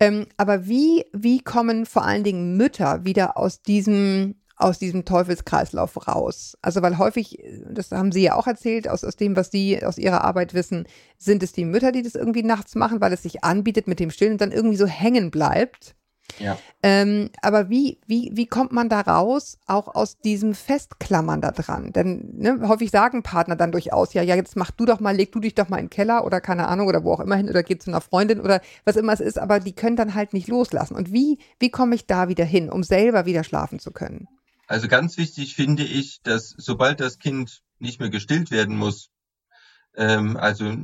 [0.00, 6.06] Ähm, aber wie, wie kommen vor allen Dingen Mütter wieder aus diesem, aus diesem Teufelskreislauf
[6.06, 6.56] raus?
[6.62, 9.98] Also, weil häufig, das haben Sie ja auch erzählt, aus, aus dem, was Sie aus
[9.98, 13.42] Ihrer Arbeit wissen, sind es die Mütter, die das irgendwie nachts machen, weil es sich
[13.42, 15.96] anbietet mit dem Stillen und dann irgendwie so hängen bleibt.
[16.38, 16.58] Ja.
[16.82, 21.92] Ähm, aber wie, wie, wie kommt man da raus, auch aus diesem Festklammern da dran?
[21.92, 25.32] Denn ne, häufig sagen Partner dann durchaus, ja, ja, jetzt mach du doch mal, leg
[25.32, 27.48] du dich doch mal in den Keller oder keine Ahnung oder wo auch immer hin
[27.48, 30.32] oder geh zu einer Freundin oder was immer es ist, aber die können dann halt
[30.32, 30.94] nicht loslassen.
[30.94, 34.28] Und wie, wie komme ich da wieder hin, um selber wieder schlafen zu können?
[34.68, 39.10] Also ganz wichtig finde ich, dass sobald das Kind nicht mehr gestillt werden muss,
[39.96, 40.76] ähm, also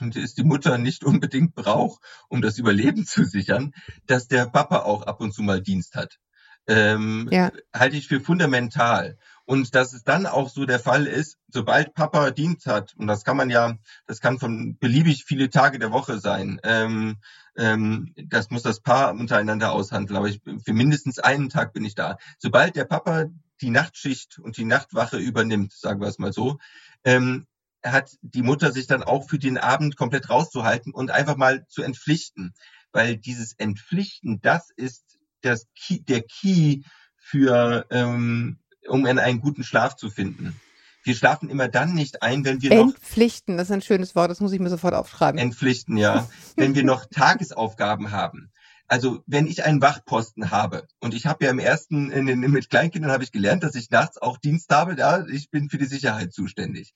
[0.00, 3.72] es die Mutter nicht unbedingt braucht, um das Überleben zu sichern,
[4.06, 6.18] dass der Papa auch ab und zu mal Dienst hat.
[6.66, 7.52] Ähm, ja.
[7.74, 9.18] Halte ich für fundamental.
[9.46, 13.24] Und dass es dann auch so der Fall ist, sobald Papa Dienst hat, und das
[13.24, 13.76] kann man ja,
[14.06, 17.18] das kann von beliebig viele Tage der Woche sein, ähm,
[17.56, 21.94] ähm, das muss das Paar untereinander aushandeln, aber ich, für mindestens einen Tag bin ich
[21.94, 22.16] da.
[22.38, 23.26] Sobald der Papa
[23.60, 26.58] die Nachtschicht und die Nachtwache übernimmt, sagen wir es mal so,
[27.04, 27.46] ähm,
[27.84, 31.82] hat die Mutter sich dann auch für den Abend komplett rauszuhalten und einfach mal zu
[31.82, 32.54] entpflichten.
[32.92, 36.82] Weil dieses Entpflichten, das ist das Key, der Key
[37.16, 40.58] für, ähm, um in einen guten Schlaf zu finden.
[41.02, 42.94] Wir schlafen immer dann nicht ein, wenn wir Entpflichten, noch.
[42.94, 45.38] Entpflichten, das ist ein schönes Wort, das muss ich mir sofort aufschreiben.
[45.38, 46.28] Entpflichten, ja.
[46.56, 48.50] wenn wir noch Tagesaufgaben haben.
[48.86, 52.70] Also wenn ich einen Wachposten habe und ich habe ja im ersten in, in, mit
[52.70, 55.86] Kleinkindern habe ich gelernt, dass ich nachts auch Dienst habe, ja, ich bin für die
[55.86, 56.94] Sicherheit zuständig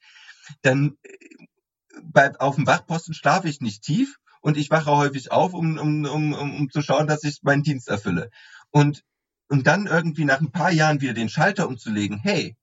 [0.63, 1.17] dann äh,
[2.03, 6.05] bei, auf dem Wachposten schlafe ich nicht tief und ich wache häufig auf, um, um,
[6.05, 8.31] um, um zu schauen, dass ich meinen Dienst erfülle.
[8.71, 9.03] Und,
[9.49, 12.57] und dann irgendwie nach ein paar Jahren wieder den Schalter umzulegen, hey,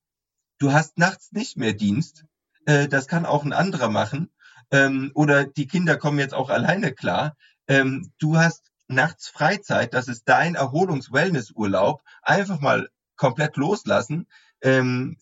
[0.60, 2.26] du hast nachts nicht mehr Dienst,
[2.66, 4.32] äh, das kann auch ein anderer machen,
[4.72, 7.36] ähm, oder die Kinder kommen jetzt auch alleine klar,
[7.68, 14.28] ähm, du hast nachts Freizeit, das ist dein Erholungs-Wellness-Urlaub, einfach mal komplett loslassen.
[14.62, 15.18] Ähm,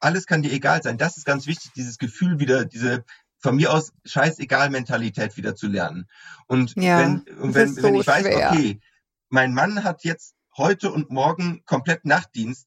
[0.00, 0.98] alles kann dir egal sein.
[0.98, 3.04] Das ist ganz wichtig, dieses Gefühl wieder, diese
[3.38, 6.08] von mir aus scheißegal Mentalität wieder zu lernen.
[6.46, 8.50] Und ja, wenn, und wenn, so wenn ich weiß, schwer.
[8.50, 8.80] okay,
[9.28, 12.66] mein Mann hat jetzt heute und morgen komplett Nachtdienst,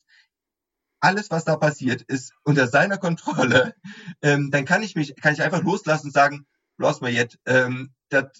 [0.99, 3.75] alles, was da passiert, ist unter seiner Kontrolle,
[4.21, 7.93] ähm, dann kann ich mich, kann ich einfach loslassen und sagen, los mal jetzt, ähm,
[8.09, 8.31] das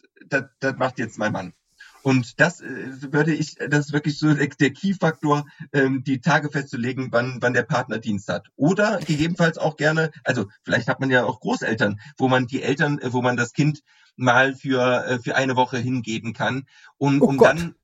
[0.77, 1.53] macht jetzt mein Mann.
[2.03, 6.51] Und das äh, würde ich, das ist wirklich so der, der Key-Faktor, ähm, die Tage
[6.51, 8.49] festzulegen, wann, wann der Partner Dienst hat.
[8.57, 12.99] Oder gegebenenfalls auch gerne, also vielleicht hat man ja auch Großeltern, wo man die Eltern,
[12.99, 13.83] äh, wo man das Kind
[14.17, 17.47] mal für, äh, für eine Woche hingeben kann, und, oh um Gott.
[17.47, 17.75] dann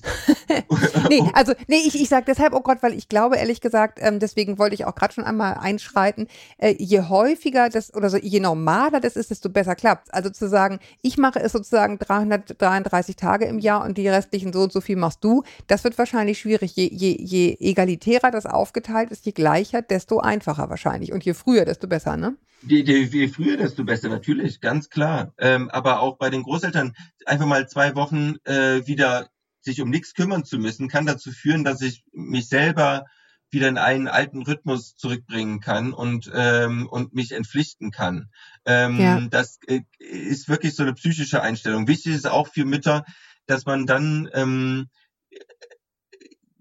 [1.08, 4.20] nee, also nee, ich, ich sage deshalb, oh Gott, weil ich glaube, ehrlich gesagt, ähm,
[4.20, 8.38] deswegen wollte ich auch gerade schon einmal einschreiten, äh, je häufiger das oder so, je
[8.38, 13.46] normaler das ist, desto besser klappt Also zu sagen, ich mache es sozusagen 333 Tage
[13.46, 16.76] im Jahr und die restlichen so und so viel machst du, das wird wahrscheinlich schwierig.
[16.76, 21.12] Je, je, je egalitärer das aufgeteilt ist, je gleicher, desto einfacher wahrscheinlich.
[21.12, 22.36] Und je früher, desto besser, ne?
[22.62, 25.32] Je, je, je früher, desto besser, natürlich, ganz klar.
[25.38, 26.94] Ähm, aber auch bei den Großeltern
[27.26, 29.28] einfach mal zwei Wochen äh, wieder
[29.60, 33.04] sich um nichts kümmern zu müssen, kann dazu führen, dass ich mich selber
[33.50, 38.30] wieder in einen alten Rhythmus zurückbringen kann und ähm, und mich entpflichten kann.
[38.66, 39.20] Ähm, ja.
[39.30, 41.88] Das äh, ist wirklich so eine psychische Einstellung.
[41.88, 43.04] Wichtig ist auch für Mütter,
[43.46, 44.88] dass man dann ähm,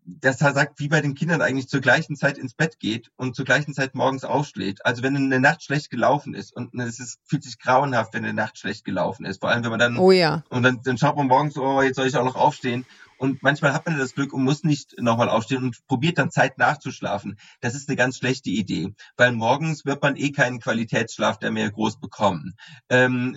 [0.07, 3.35] dass er sagt, wie bei den Kindern eigentlich zur gleichen Zeit ins Bett geht und
[3.35, 4.85] zur gleichen Zeit morgens aufschlägt.
[4.85, 8.33] Also wenn eine Nacht schlecht gelaufen ist und es ist, fühlt sich grauenhaft, wenn eine
[8.33, 9.41] Nacht schlecht gelaufen ist.
[9.41, 10.43] Vor allem, wenn man dann, oh ja.
[10.49, 12.85] und dann, dann schaut man morgens, oh, jetzt soll ich auch noch aufstehen.
[13.17, 16.57] Und manchmal hat man das Glück und muss nicht nochmal aufstehen und probiert dann Zeit
[16.57, 17.37] nachzuschlafen.
[17.59, 21.69] Das ist eine ganz schlechte Idee, weil morgens wird man eh keinen Qualitätsschlaf der mehr
[21.69, 22.55] groß bekommen.
[22.89, 23.35] Ähm,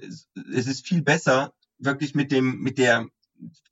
[0.54, 3.06] es ist viel besser, wirklich mit dem, mit der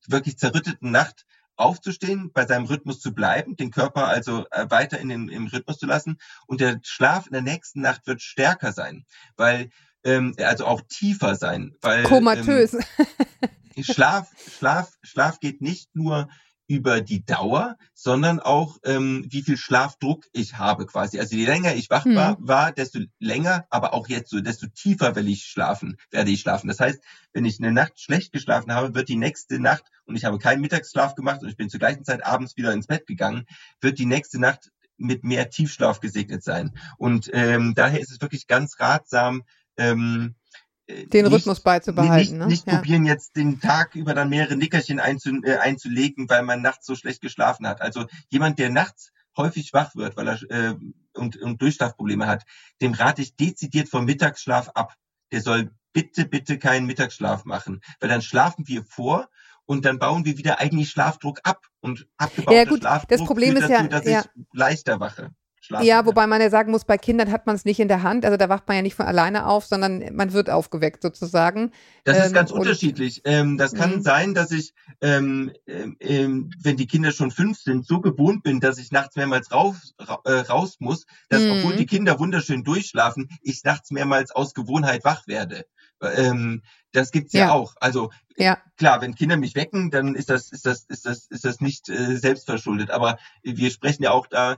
[0.08, 1.26] wirklich zerrütteten Nacht
[1.58, 5.78] aufzustehen, bei seinem Rhythmus zu bleiben, den Körper also äh, weiter in den, im Rhythmus
[5.78, 9.04] zu lassen und der Schlaf in der nächsten Nacht wird stärker sein,
[9.36, 9.70] weil
[10.04, 12.74] ähm, also auch tiefer sein, weil komatös.
[12.74, 16.28] Ähm, Schlaf, Schlaf, Schlaf geht nicht nur
[16.68, 21.18] über die Dauer, sondern auch ähm, wie viel Schlafdruck ich habe quasi.
[21.18, 22.46] Also je länger ich wach war, Hm.
[22.46, 26.68] war, desto länger, aber auch jetzt so, desto tiefer will ich schlafen, werde ich schlafen.
[26.68, 27.02] Das heißt,
[27.32, 30.60] wenn ich eine Nacht schlecht geschlafen habe, wird die nächste Nacht und ich habe keinen
[30.60, 33.46] Mittagsschlaf gemacht und ich bin zur gleichen Zeit abends wieder ins Bett gegangen,
[33.80, 36.76] wird die nächste Nacht mit mehr Tiefschlaf gesegnet sein.
[36.98, 39.42] Und ähm, daher ist es wirklich ganz ratsam,
[39.76, 42.46] ähm, äh, Den nicht- Rhythmus beizubehalten, Nicht, ne?
[42.46, 42.76] nicht Ja.
[42.76, 46.94] probieren, jetzt den Tag über dann mehrere Nickerchen einzu, äh, einzulegen, weil man nachts so
[46.96, 47.82] schlecht geschlafen hat.
[47.82, 50.74] Also jemand, der nachts häufig wach wird, weil er äh,
[51.14, 52.44] und, und Durchschlafprobleme hat,
[52.80, 54.94] dem rate ich dezidiert vom Mittagsschlaf ab.
[55.30, 59.28] Der soll bitte, bitte keinen Mittagsschlaf machen, weil dann schlafen wir vor
[59.66, 63.52] und dann bauen wir wieder eigentlich Schlafdruck ab und abgebauter Ja, gut, das Schlafdruck Problem
[63.52, 64.20] führt ist ja- dazu, dass ja.
[64.20, 65.30] ich leichter wache.
[65.68, 65.84] Schlafe.
[65.86, 68.24] Ja, wobei man ja sagen muss, bei Kindern hat man es nicht in der Hand.
[68.24, 71.70] Also da wacht man ja nicht von alleine auf, sondern man wird aufgeweckt sozusagen.
[72.04, 73.22] Das Ähm, ist ganz und- unterschiedlich.
[73.24, 74.02] Ähm, das kann Mhm.
[74.02, 78.58] sein, dass ich, ähm, ähm, ähm, wenn die Kinder schon fünf sind, so gewohnt bin,
[78.60, 81.52] dass ich nachts mehrmals raus, ra äh, raus muss, dass Mhm.
[81.52, 85.64] obwohl die Kinder wunderschön durchschlafen, ich nachts mehrmals aus Gewohnheit wach werde.
[86.00, 86.62] Ähm,
[86.92, 87.46] das gibt's ja.
[87.46, 87.52] Ja.
[87.52, 87.74] auch.
[87.80, 88.58] Also Ja.
[88.76, 91.88] klar, wenn Kinder mich wecken, dann ist das, ist das, ist das, ist das nicht
[91.88, 92.90] äh, selbstverschuldet.
[92.90, 94.56] Aber wir sprechen ja auch da,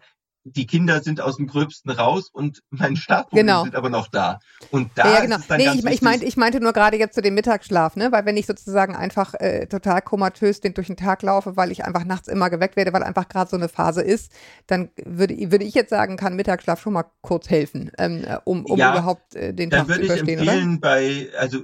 [0.52, 3.62] die Kinder sind aus dem Gröbsten raus und mein Schlafprobleme Genau.
[3.64, 4.38] sind aber noch da.
[4.70, 5.36] Und da ja, genau.
[5.36, 7.34] ist es dann Nee, ganz ich, ich, meinte, ich meinte nur gerade jetzt zu dem
[7.34, 8.12] Mittagsschlaf, ne?
[8.12, 11.84] Weil wenn ich sozusagen einfach äh, total komatös den durch den Tag laufe, weil ich
[11.84, 14.32] einfach nachts immer geweckt werde, weil einfach gerade so eine Phase ist,
[14.66, 18.64] dann würde, würde ich jetzt sagen, kann Mittagsschlaf schon mal kurz helfen, ähm, äh, um,
[18.66, 20.52] um Ja, überhaupt äh, den dann Tag zu würde ich überstehen, oder?
[20.52, 21.58] empfehlen, bei, also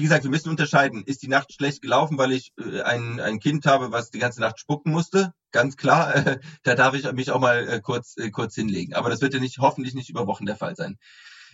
[0.00, 1.04] wie gesagt, wir müssen unterscheiden.
[1.04, 4.40] Ist die Nacht schlecht gelaufen, weil ich äh, ein, ein Kind habe, was die ganze
[4.40, 5.34] Nacht spucken musste?
[5.52, 8.94] Ganz klar, äh, da darf ich mich auch mal äh, kurz, äh, kurz hinlegen.
[8.94, 10.98] Aber das wird ja nicht, hoffentlich nicht über Wochen der Fall sein.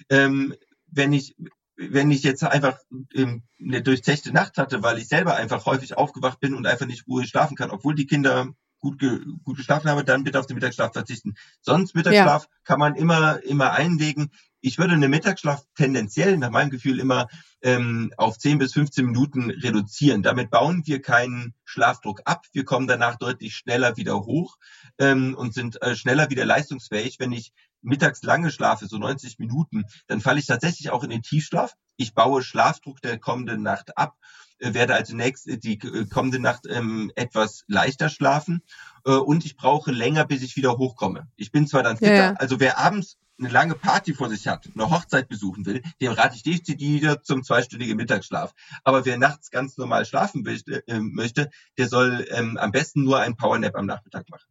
[0.09, 0.55] Ähm,
[0.87, 1.35] wenn ich
[1.79, 2.79] wenn ich jetzt einfach
[3.15, 7.07] ähm, eine durchzechte Nacht hatte, weil ich selber einfach häufig aufgewacht bin und einfach nicht
[7.07, 10.55] ruhig schlafen kann, obwohl die Kinder gut, ge gut geschlafen haben, dann bitte auf den
[10.55, 11.35] Mittagsschlaf verzichten.
[11.61, 14.31] Sonst Mittagsschlaf kann man immer, immer einlegen.
[14.61, 17.29] Ich würde einen Mittagsschlaf tendenziell, nach meinem Gefühl, immer
[17.63, 20.23] ähm, auf 10 bis 15 Minuten reduzieren.
[20.23, 22.47] Damit bauen wir keinen Schlafdruck ab.
[22.53, 24.57] Wir kommen danach deutlich schneller wieder hoch
[24.99, 27.19] ähm, und sind äh, schneller wieder leistungsfähig.
[27.19, 27.53] Wenn ich
[27.83, 31.75] mittags lange schlafe, so 90 Minuten, dann falle ich tatsächlich auch in den Tiefschlaf.
[31.97, 34.17] Ich baue Schlafdruck der kommenden Nacht ab,
[34.59, 38.63] äh, werde also nächst, die äh, kommende Nacht ähm, etwas leichter schlafen
[39.05, 41.29] äh, und ich brauche länger, bis ich wieder hochkomme.
[41.37, 42.33] Ich bin zwar dann fitter, Ja, ja.
[42.35, 46.37] also wer abends eine lange Party vor sich hat, eine Hochzeit besuchen will, dem rate
[46.37, 48.55] ich dezidiert zum zweistündigen Mittagsschlaf.
[48.85, 53.21] Aber wer nachts ganz normal schlafen möchte, äh, möchte der soll ähm, am besten nur
[53.21, 54.49] einen Powernap am Nachmittag machen.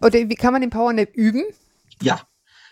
[0.00, 1.44] Oder wie kann man den Powernap üben?
[2.02, 2.20] Ja,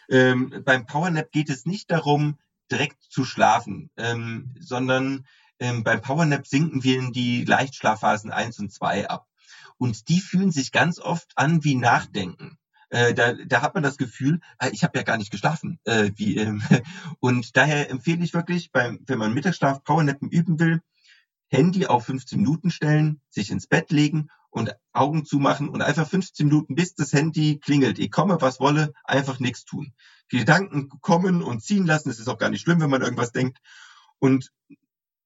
[0.08, 2.38] ähm, beim Powernap geht es nicht darum,
[2.70, 5.26] direkt zu schlafen, ähm, sondern
[5.58, 9.26] ähm, beim Powernap sinken wir in die Leichtschlafphasen 1 und 2 ab.
[9.76, 12.58] Und die fühlen sich ganz oft an wie Nachdenken.
[12.94, 15.80] Äh, da, da hat man das Gefühl, äh, ich habe ja gar nicht geschlafen.
[15.82, 16.62] Äh, wie, ähm,
[17.18, 20.80] und daher empfehle ich wirklich, beim, wenn man Mittagsschlaf Powernappen üben will,
[21.48, 26.46] Handy auf 15 Minuten stellen, sich ins Bett legen und Augen zumachen und einfach 15
[26.46, 27.98] Minuten, bis das Handy klingelt.
[27.98, 29.92] Ich komme, was wolle, einfach nichts tun.
[30.28, 32.10] Gedanken kommen und ziehen lassen.
[32.10, 33.58] Es ist auch gar nicht schlimm, wenn man irgendwas denkt.
[34.20, 34.52] Und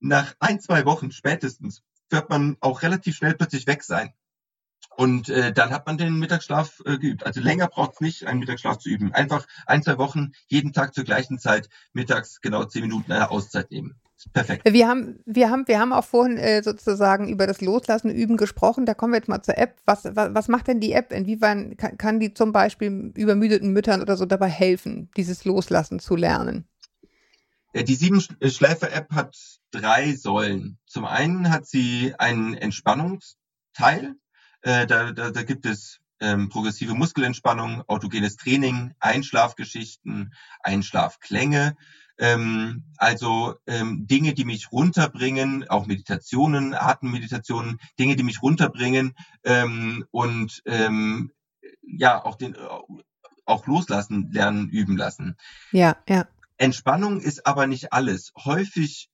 [0.00, 4.14] nach ein, zwei Wochen spätestens wird man auch relativ schnell plötzlich weg sein.
[4.98, 7.24] Und äh, dann hat man den Mittagsschlaf äh, geübt.
[7.24, 9.12] Also länger braucht es nicht, einen Mittagsschlaf zu üben.
[9.12, 13.70] Einfach ein, zwei Wochen, jeden Tag zur gleichen Zeit, mittags genau zehn Minuten eine Auszeit
[13.70, 13.94] nehmen.
[14.32, 14.64] Perfekt.
[14.68, 18.86] Wir haben, wir haben, wir haben auch vorhin äh, sozusagen über das Loslassen, Üben gesprochen.
[18.86, 19.76] Da kommen wir jetzt mal zur App.
[19.84, 21.12] Was, was, was macht denn die App?
[21.12, 26.16] Inwiefern kann, kann die zum Beispiel übermüdeten Müttern oder so dabei helfen, dieses Loslassen zu
[26.16, 26.66] lernen?
[27.72, 29.36] Ja, Die Sieben-Schläfer-App hat
[29.70, 30.80] drei Säulen.
[30.86, 34.16] Zum einen hat sie einen Entspannungsteil.
[34.62, 41.76] Äh, da, da, da gibt es ähm, progressive Muskelentspannung, autogenes Training, Einschlafgeschichten, Einschlafklänge.
[42.18, 50.04] Ähm, also ähm, Dinge, die mich runterbringen, auch Meditationen, Atemmeditationen, Dinge, die mich runterbringen ähm,
[50.10, 51.30] und ähm,
[51.82, 52.56] ja auch den
[53.44, 55.36] auch loslassen, lernen, üben lassen.
[55.72, 56.26] Ja, ja.
[56.58, 58.32] Entspannung ist aber nicht alles.
[58.36, 59.08] Häufig,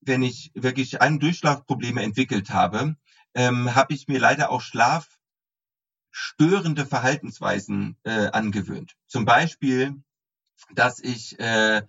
[0.00, 2.96] wenn ich wirklich ein Durchschlafprobleme entwickelt habe,
[3.34, 8.94] ähm, habe ich mir leider auch schlafstörende Verhaltensweisen äh, angewöhnt.
[9.06, 10.02] Zum Beispiel,
[10.74, 11.82] dass ich äh,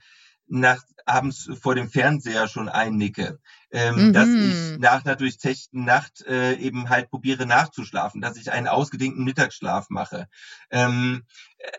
[0.48, 3.40] nach, abends vor dem Fernseher schon einnicke,
[3.72, 4.14] ähm, Mhm.
[4.14, 9.24] dass ich nach einer durchzechten Nacht äh, eben halt probiere nachzuschlafen, dass ich einen ausgedehnten
[9.24, 10.28] Mittagsschlaf mache.
[10.70, 11.24] Ähm,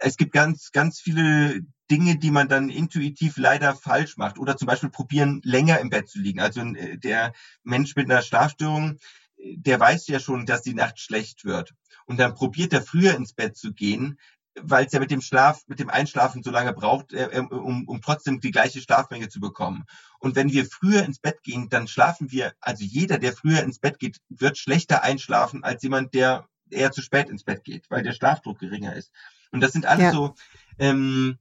[0.00, 1.60] es gibt ganz, ganz viele
[1.90, 6.08] Dinge, die man dann intuitiv leider falsch macht oder zum Beispiel probieren, länger im Bett
[6.08, 6.40] zu liegen.
[6.40, 7.32] Also äh, der
[7.62, 8.98] Mensch mit einer Schlafstörung
[9.42, 11.74] der weiß ja schon, dass die Nacht schlecht wird.
[12.06, 14.18] Und dann probiert er früher ins Bett zu gehen,
[14.60, 17.88] weil es ja mit dem Schlaf, mit dem Einschlafen so lange braucht, äh, ähm, um,
[17.88, 19.84] um trotzdem die gleiche Schlafmenge zu bekommen.
[20.18, 23.78] Und wenn wir früher ins Bett gehen, dann schlafen wir, also jeder, der früher ins
[23.78, 28.02] Bett geht, wird schlechter einschlafen als jemand, der eher zu spät ins Bett geht, weil
[28.02, 29.10] der Schlafdruck geringer ist.
[29.52, 30.12] Und das sind alles ja.
[30.12, 30.34] so
[30.78, 31.38] ähm,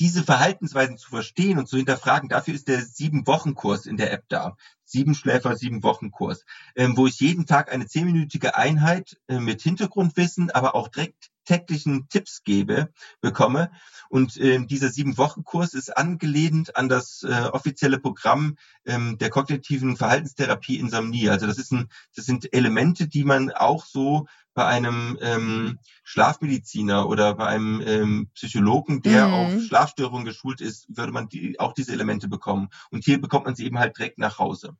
[0.00, 4.56] diese Verhaltensweisen zu verstehen und zu hinterfragen, dafür ist der Sieben-Wochen-Kurs in der App da.
[4.82, 10.50] Sieben Schläfer, sieben Wochen-Kurs, ähm, wo ich jeden Tag eine zehnminütige Einheit äh, mit Hintergrundwissen,
[10.50, 13.70] aber auch direkt täglichen Tipps gebe, bekomme.
[14.08, 20.78] Und äh, dieser Sieben-Wochen-Kurs ist angelehnt an das äh, offizielle Programm ähm, der kognitiven Verhaltenstherapie
[20.78, 21.28] Insomnie.
[21.28, 24.26] Also das, ist ein, das sind Elemente, die man auch so
[24.60, 29.32] bei einem ähm, Schlafmediziner oder bei einem ähm, Psychologen, der mhm.
[29.32, 32.68] auf Schlafstörungen geschult ist, würde man die, auch diese Elemente bekommen.
[32.90, 34.76] Und hier bekommt man sie eben halt direkt nach Hause.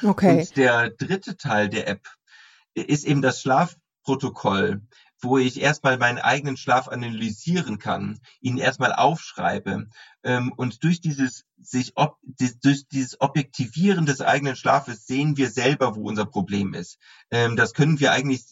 [0.00, 0.38] Okay.
[0.38, 2.06] Und der dritte Teil der App
[2.74, 4.80] ist eben das Schlafprotokoll
[5.24, 9.88] wo ich erstmal meinen eigenen Schlaf analysieren kann, ihn erstmal aufschreibe
[10.22, 12.18] ähm, und durch dieses sich ob,
[12.62, 16.98] durch dieses Objektivieren des eigenen Schlafes sehen wir selber, wo unser Problem ist.
[17.30, 18.44] Ähm, das können wir eigentlich,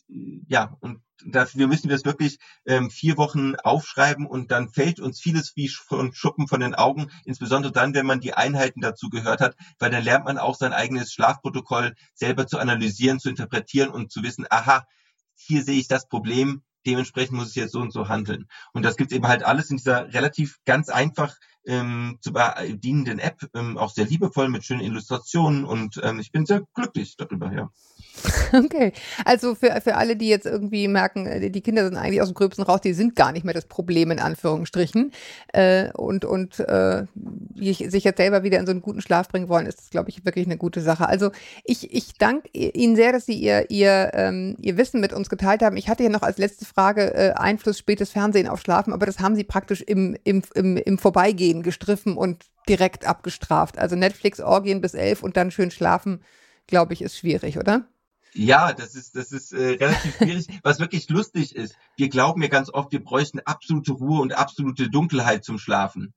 [0.49, 5.20] ja, und dafür müssen wir es wirklich ähm, vier Wochen aufschreiben und dann fällt uns
[5.20, 9.41] vieles wie von Schuppen von den Augen, insbesondere dann, wenn man die Einheiten dazu gehört
[9.41, 14.11] hat, weil dann lernt man auch sein eigenes Schlafprotokoll selber zu analysieren, zu interpretieren und
[14.11, 14.87] zu wissen, aha,
[15.35, 18.49] hier sehe ich das Problem, dementsprechend muss ich jetzt so und so handeln.
[18.72, 23.49] Und das gibt eben halt alles in dieser relativ ganz einfach ähm, zu bedienenden App,
[23.55, 27.70] ähm, auch sehr liebevoll mit schönen Illustrationen und ähm, ich bin sehr glücklich darüber, ja.
[28.53, 28.93] Okay,
[29.25, 32.35] also für, für alle, die jetzt irgendwie merken, äh, die Kinder sind eigentlich aus dem
[32.35, 35.13] Gröbsten raus, die sind gar nicht mehr das Problem in Anführungsstrichen
[35.53, 37.07] äh, und, und äh,
[37.55, 40.47] sich jetzt selber wieder in so einen guten Schlaf bringen wollen, ist, glaube ich, wirklich
[40.47, 41.09] eine gute Sache.
[41.09, 41.31] Also
[41.65, 45.63] ich, ich danke Ihnen sehr, dass Sie Ihr, Ihr, ähm, Ihr Wissen mit uns geteilt
[45.63, 45.77] haben.
[45.77, 49.21] Ich hatte ja noch als letzte Frage äh, Einfluss spätes Fernsehen auf Schlafen, aber das
[49.21, 53.79] haben Sie praktisch im, im, im, im Vorbeigehen gestriffen und direkt abgestraft.
[53.79, 56.21] Also Netflix-Orgien bis elf und dann schön schlafen,
[56.67, 57.87] glaube ich, ist schwierig, oder?
[58.35, 60.47] Ja, das ist, das ist äh, relativ schwierig.
[60.62, 64.89] Was wirklich lustig ist, wir glauben ja ganz oft, wir bräuchten absolute Ruhe und absolute
[64.89, 66.14] Dunkelheit zum Schlafen.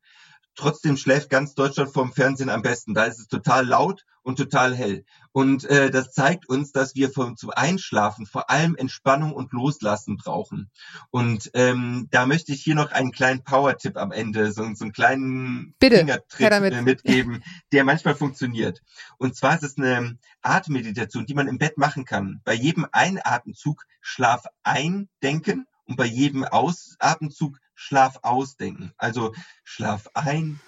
[0.55, 2.93] Trotzdem schläft ganz Deutschland vorm Fernsehen am besten.
[2.93, 5.05] Da ist es total laut und total hell.
[5.31, 10.17] Und äh, das zeigt uns, dass wir vom, zum Einschlafen vor allem Entspannung und Loslassen
[10.17, 10.71] brauchen.
[11.11, 14.93] Und ähm, da möchte ich hier noch einen kleinen Power-Tipp am Ende, so, so einen
[14.93, 18.81] kleinen Bitte, Fingertrick äh, mitgeben, der manchmal funktioniert.
[19.17, 22.41] Und zwar ist es eine Atemmeditation, die man im Bett machen kann.
[22.43, 28.93] Bei jedem Einatemzug Schlaf eindenken und bei jedem Ausatemzug Schlaf ausdenken.
[28.97, 30.59] Also Schlaf ein,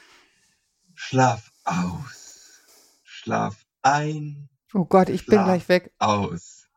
[0.93, 2.61] Schlaf aus,
[3.03, 4.49] Schlaf ein.
[4.73, 5.93] Oh Gott, ich bin gleich weg.
[5.97, 6.67] Aus.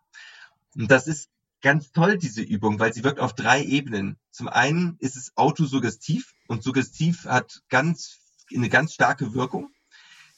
[0.74, 1.28] Und das ist
[1.60, 4.16] ganz toll, diese Übung, weil sie wirkt auf drei Ebenen.
[4.30, 8.18] Zum einen ist es autosuggestiv und suggestiv hat ganz,
[8.54, 9.70] eine ganz starke Wirkung.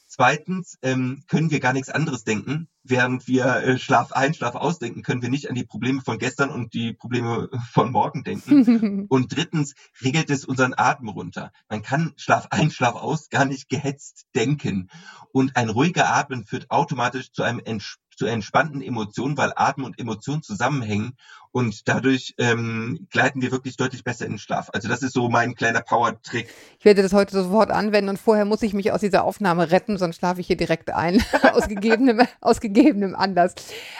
[0.07, 2.67] Zweitens ähm, können wir gar nichts anderes denken.
[2.83, 6.49] Während wir äh, Schlaf ein, Schlaf ausdenken, können wir nicht an die Probleme von gestern
[6.49, 9.05] und die Probleme von morgen denken.
[9.09, 9.73] und drittens
[10.03, 11.51] regelt es unseren Atem runter.
[11.69, 14.89] Man kann Schlaf ein, Schlaf aus gar nicht gehetzt denken.
[15.31, 19.99] Und ein ruhiger Atmen führt automatisch zu einem Ents zu entspannten Emotionen, weil Atem und
[19.99, 21.17] Emotion zusammenhängen
[21.53, 24.69] und dadurch ähm, gleiten wir wirklich deutlich besser in den Schlaf.
[24.73, 26.49] Also das ist so mein kleiner Power-Trick.
[26.79, 29.97] Ich werde das heute sofort anwenden und vorher muss ich mich aus dieser Aufnahme retten,
[29.97, 31.23] sonst schlafe ich hier direkt ein,
[31.53, 33.53] aus, gegebenem, aus gegebenem Anlass.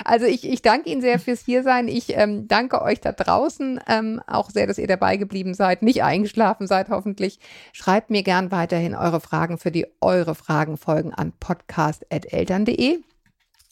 [0.03, 1.87] Also ich, ich danke Ihnen sehr fürs Hiersein.
[1.87, 6.03] Ich ähm, danke euch da draußen ähm, auch sehr, dass ihr dabei geblieben seid, nicht
[6.03, 7.39] eingeschlafen seid hoffentlich.
[7.71, 13.12] Schreibt mir gern weiterhin eure Fragen für die Eure Fragen folgen an podcast.eltern.de.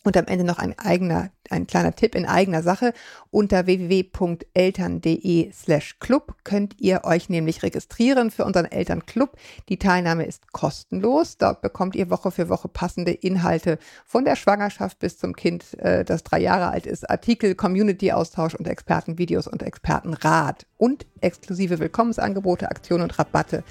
[0.04, 2.94] Und am Ende noch ein eigener, ein kleiner Tipp in eigener Sache.
[3.30, 9.38] Unter www.eltern.de slash club könnt ihr euch nämlich registrieren für unseren Elternclub.
[9.70, 11.38] Die Teilnahme ist kostenlos.
[11.38, 16.04] Dort bekommt ihr Woche für Woche passende Inhalte von der Schwangerschaft bis zum Kind, äh,
[16.04, 23.04] das drei Jahre alt ist, Artikel, Community-Austausch und Expertenvideos und Expertenrat und exklusive Willkommensangebote, Aktionen
[23.04, 23.64] und Rabatte.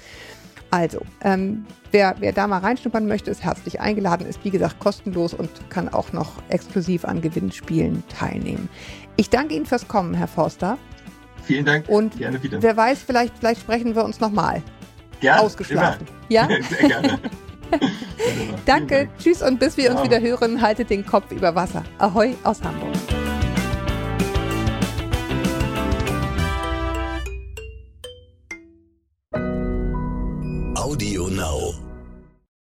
[0.71, 5.33] Also, ähm, wer, wer da mal reinschnuppern möchte, ist herzlich eingeladen, ist wie gesagt kostenlos
[5.33, 8.69] und kann auch noch exklusiv an Gewinnspielen teilnehmen.
[9.17, 10.77] Ich danke Ihnen fürs Kommen, Herr Forster.
[11.43, 11.89] Vielen Dank.
[11.89, 12.61] Und gerne wieder.
[12.61, 14.63] Wer weiß, vielleicht, vielleicht sprechen wir uns nochmal.
[15.19, 15.41] Gerne.
[15.41, 16.07] Ausgeschlafen.
[16.07, 16.29] Immer.
[16.29, 16.47] Ja?
[16.69, 17.19] Sehr gerne.
[18.65, 21.83] Danke, tschüss und bis wir uns wieder hören, haltet den Kopf über Wasser.
[21.99, 22.95] Ahoi aus Hamburg.
[31.41, 31.90] Now.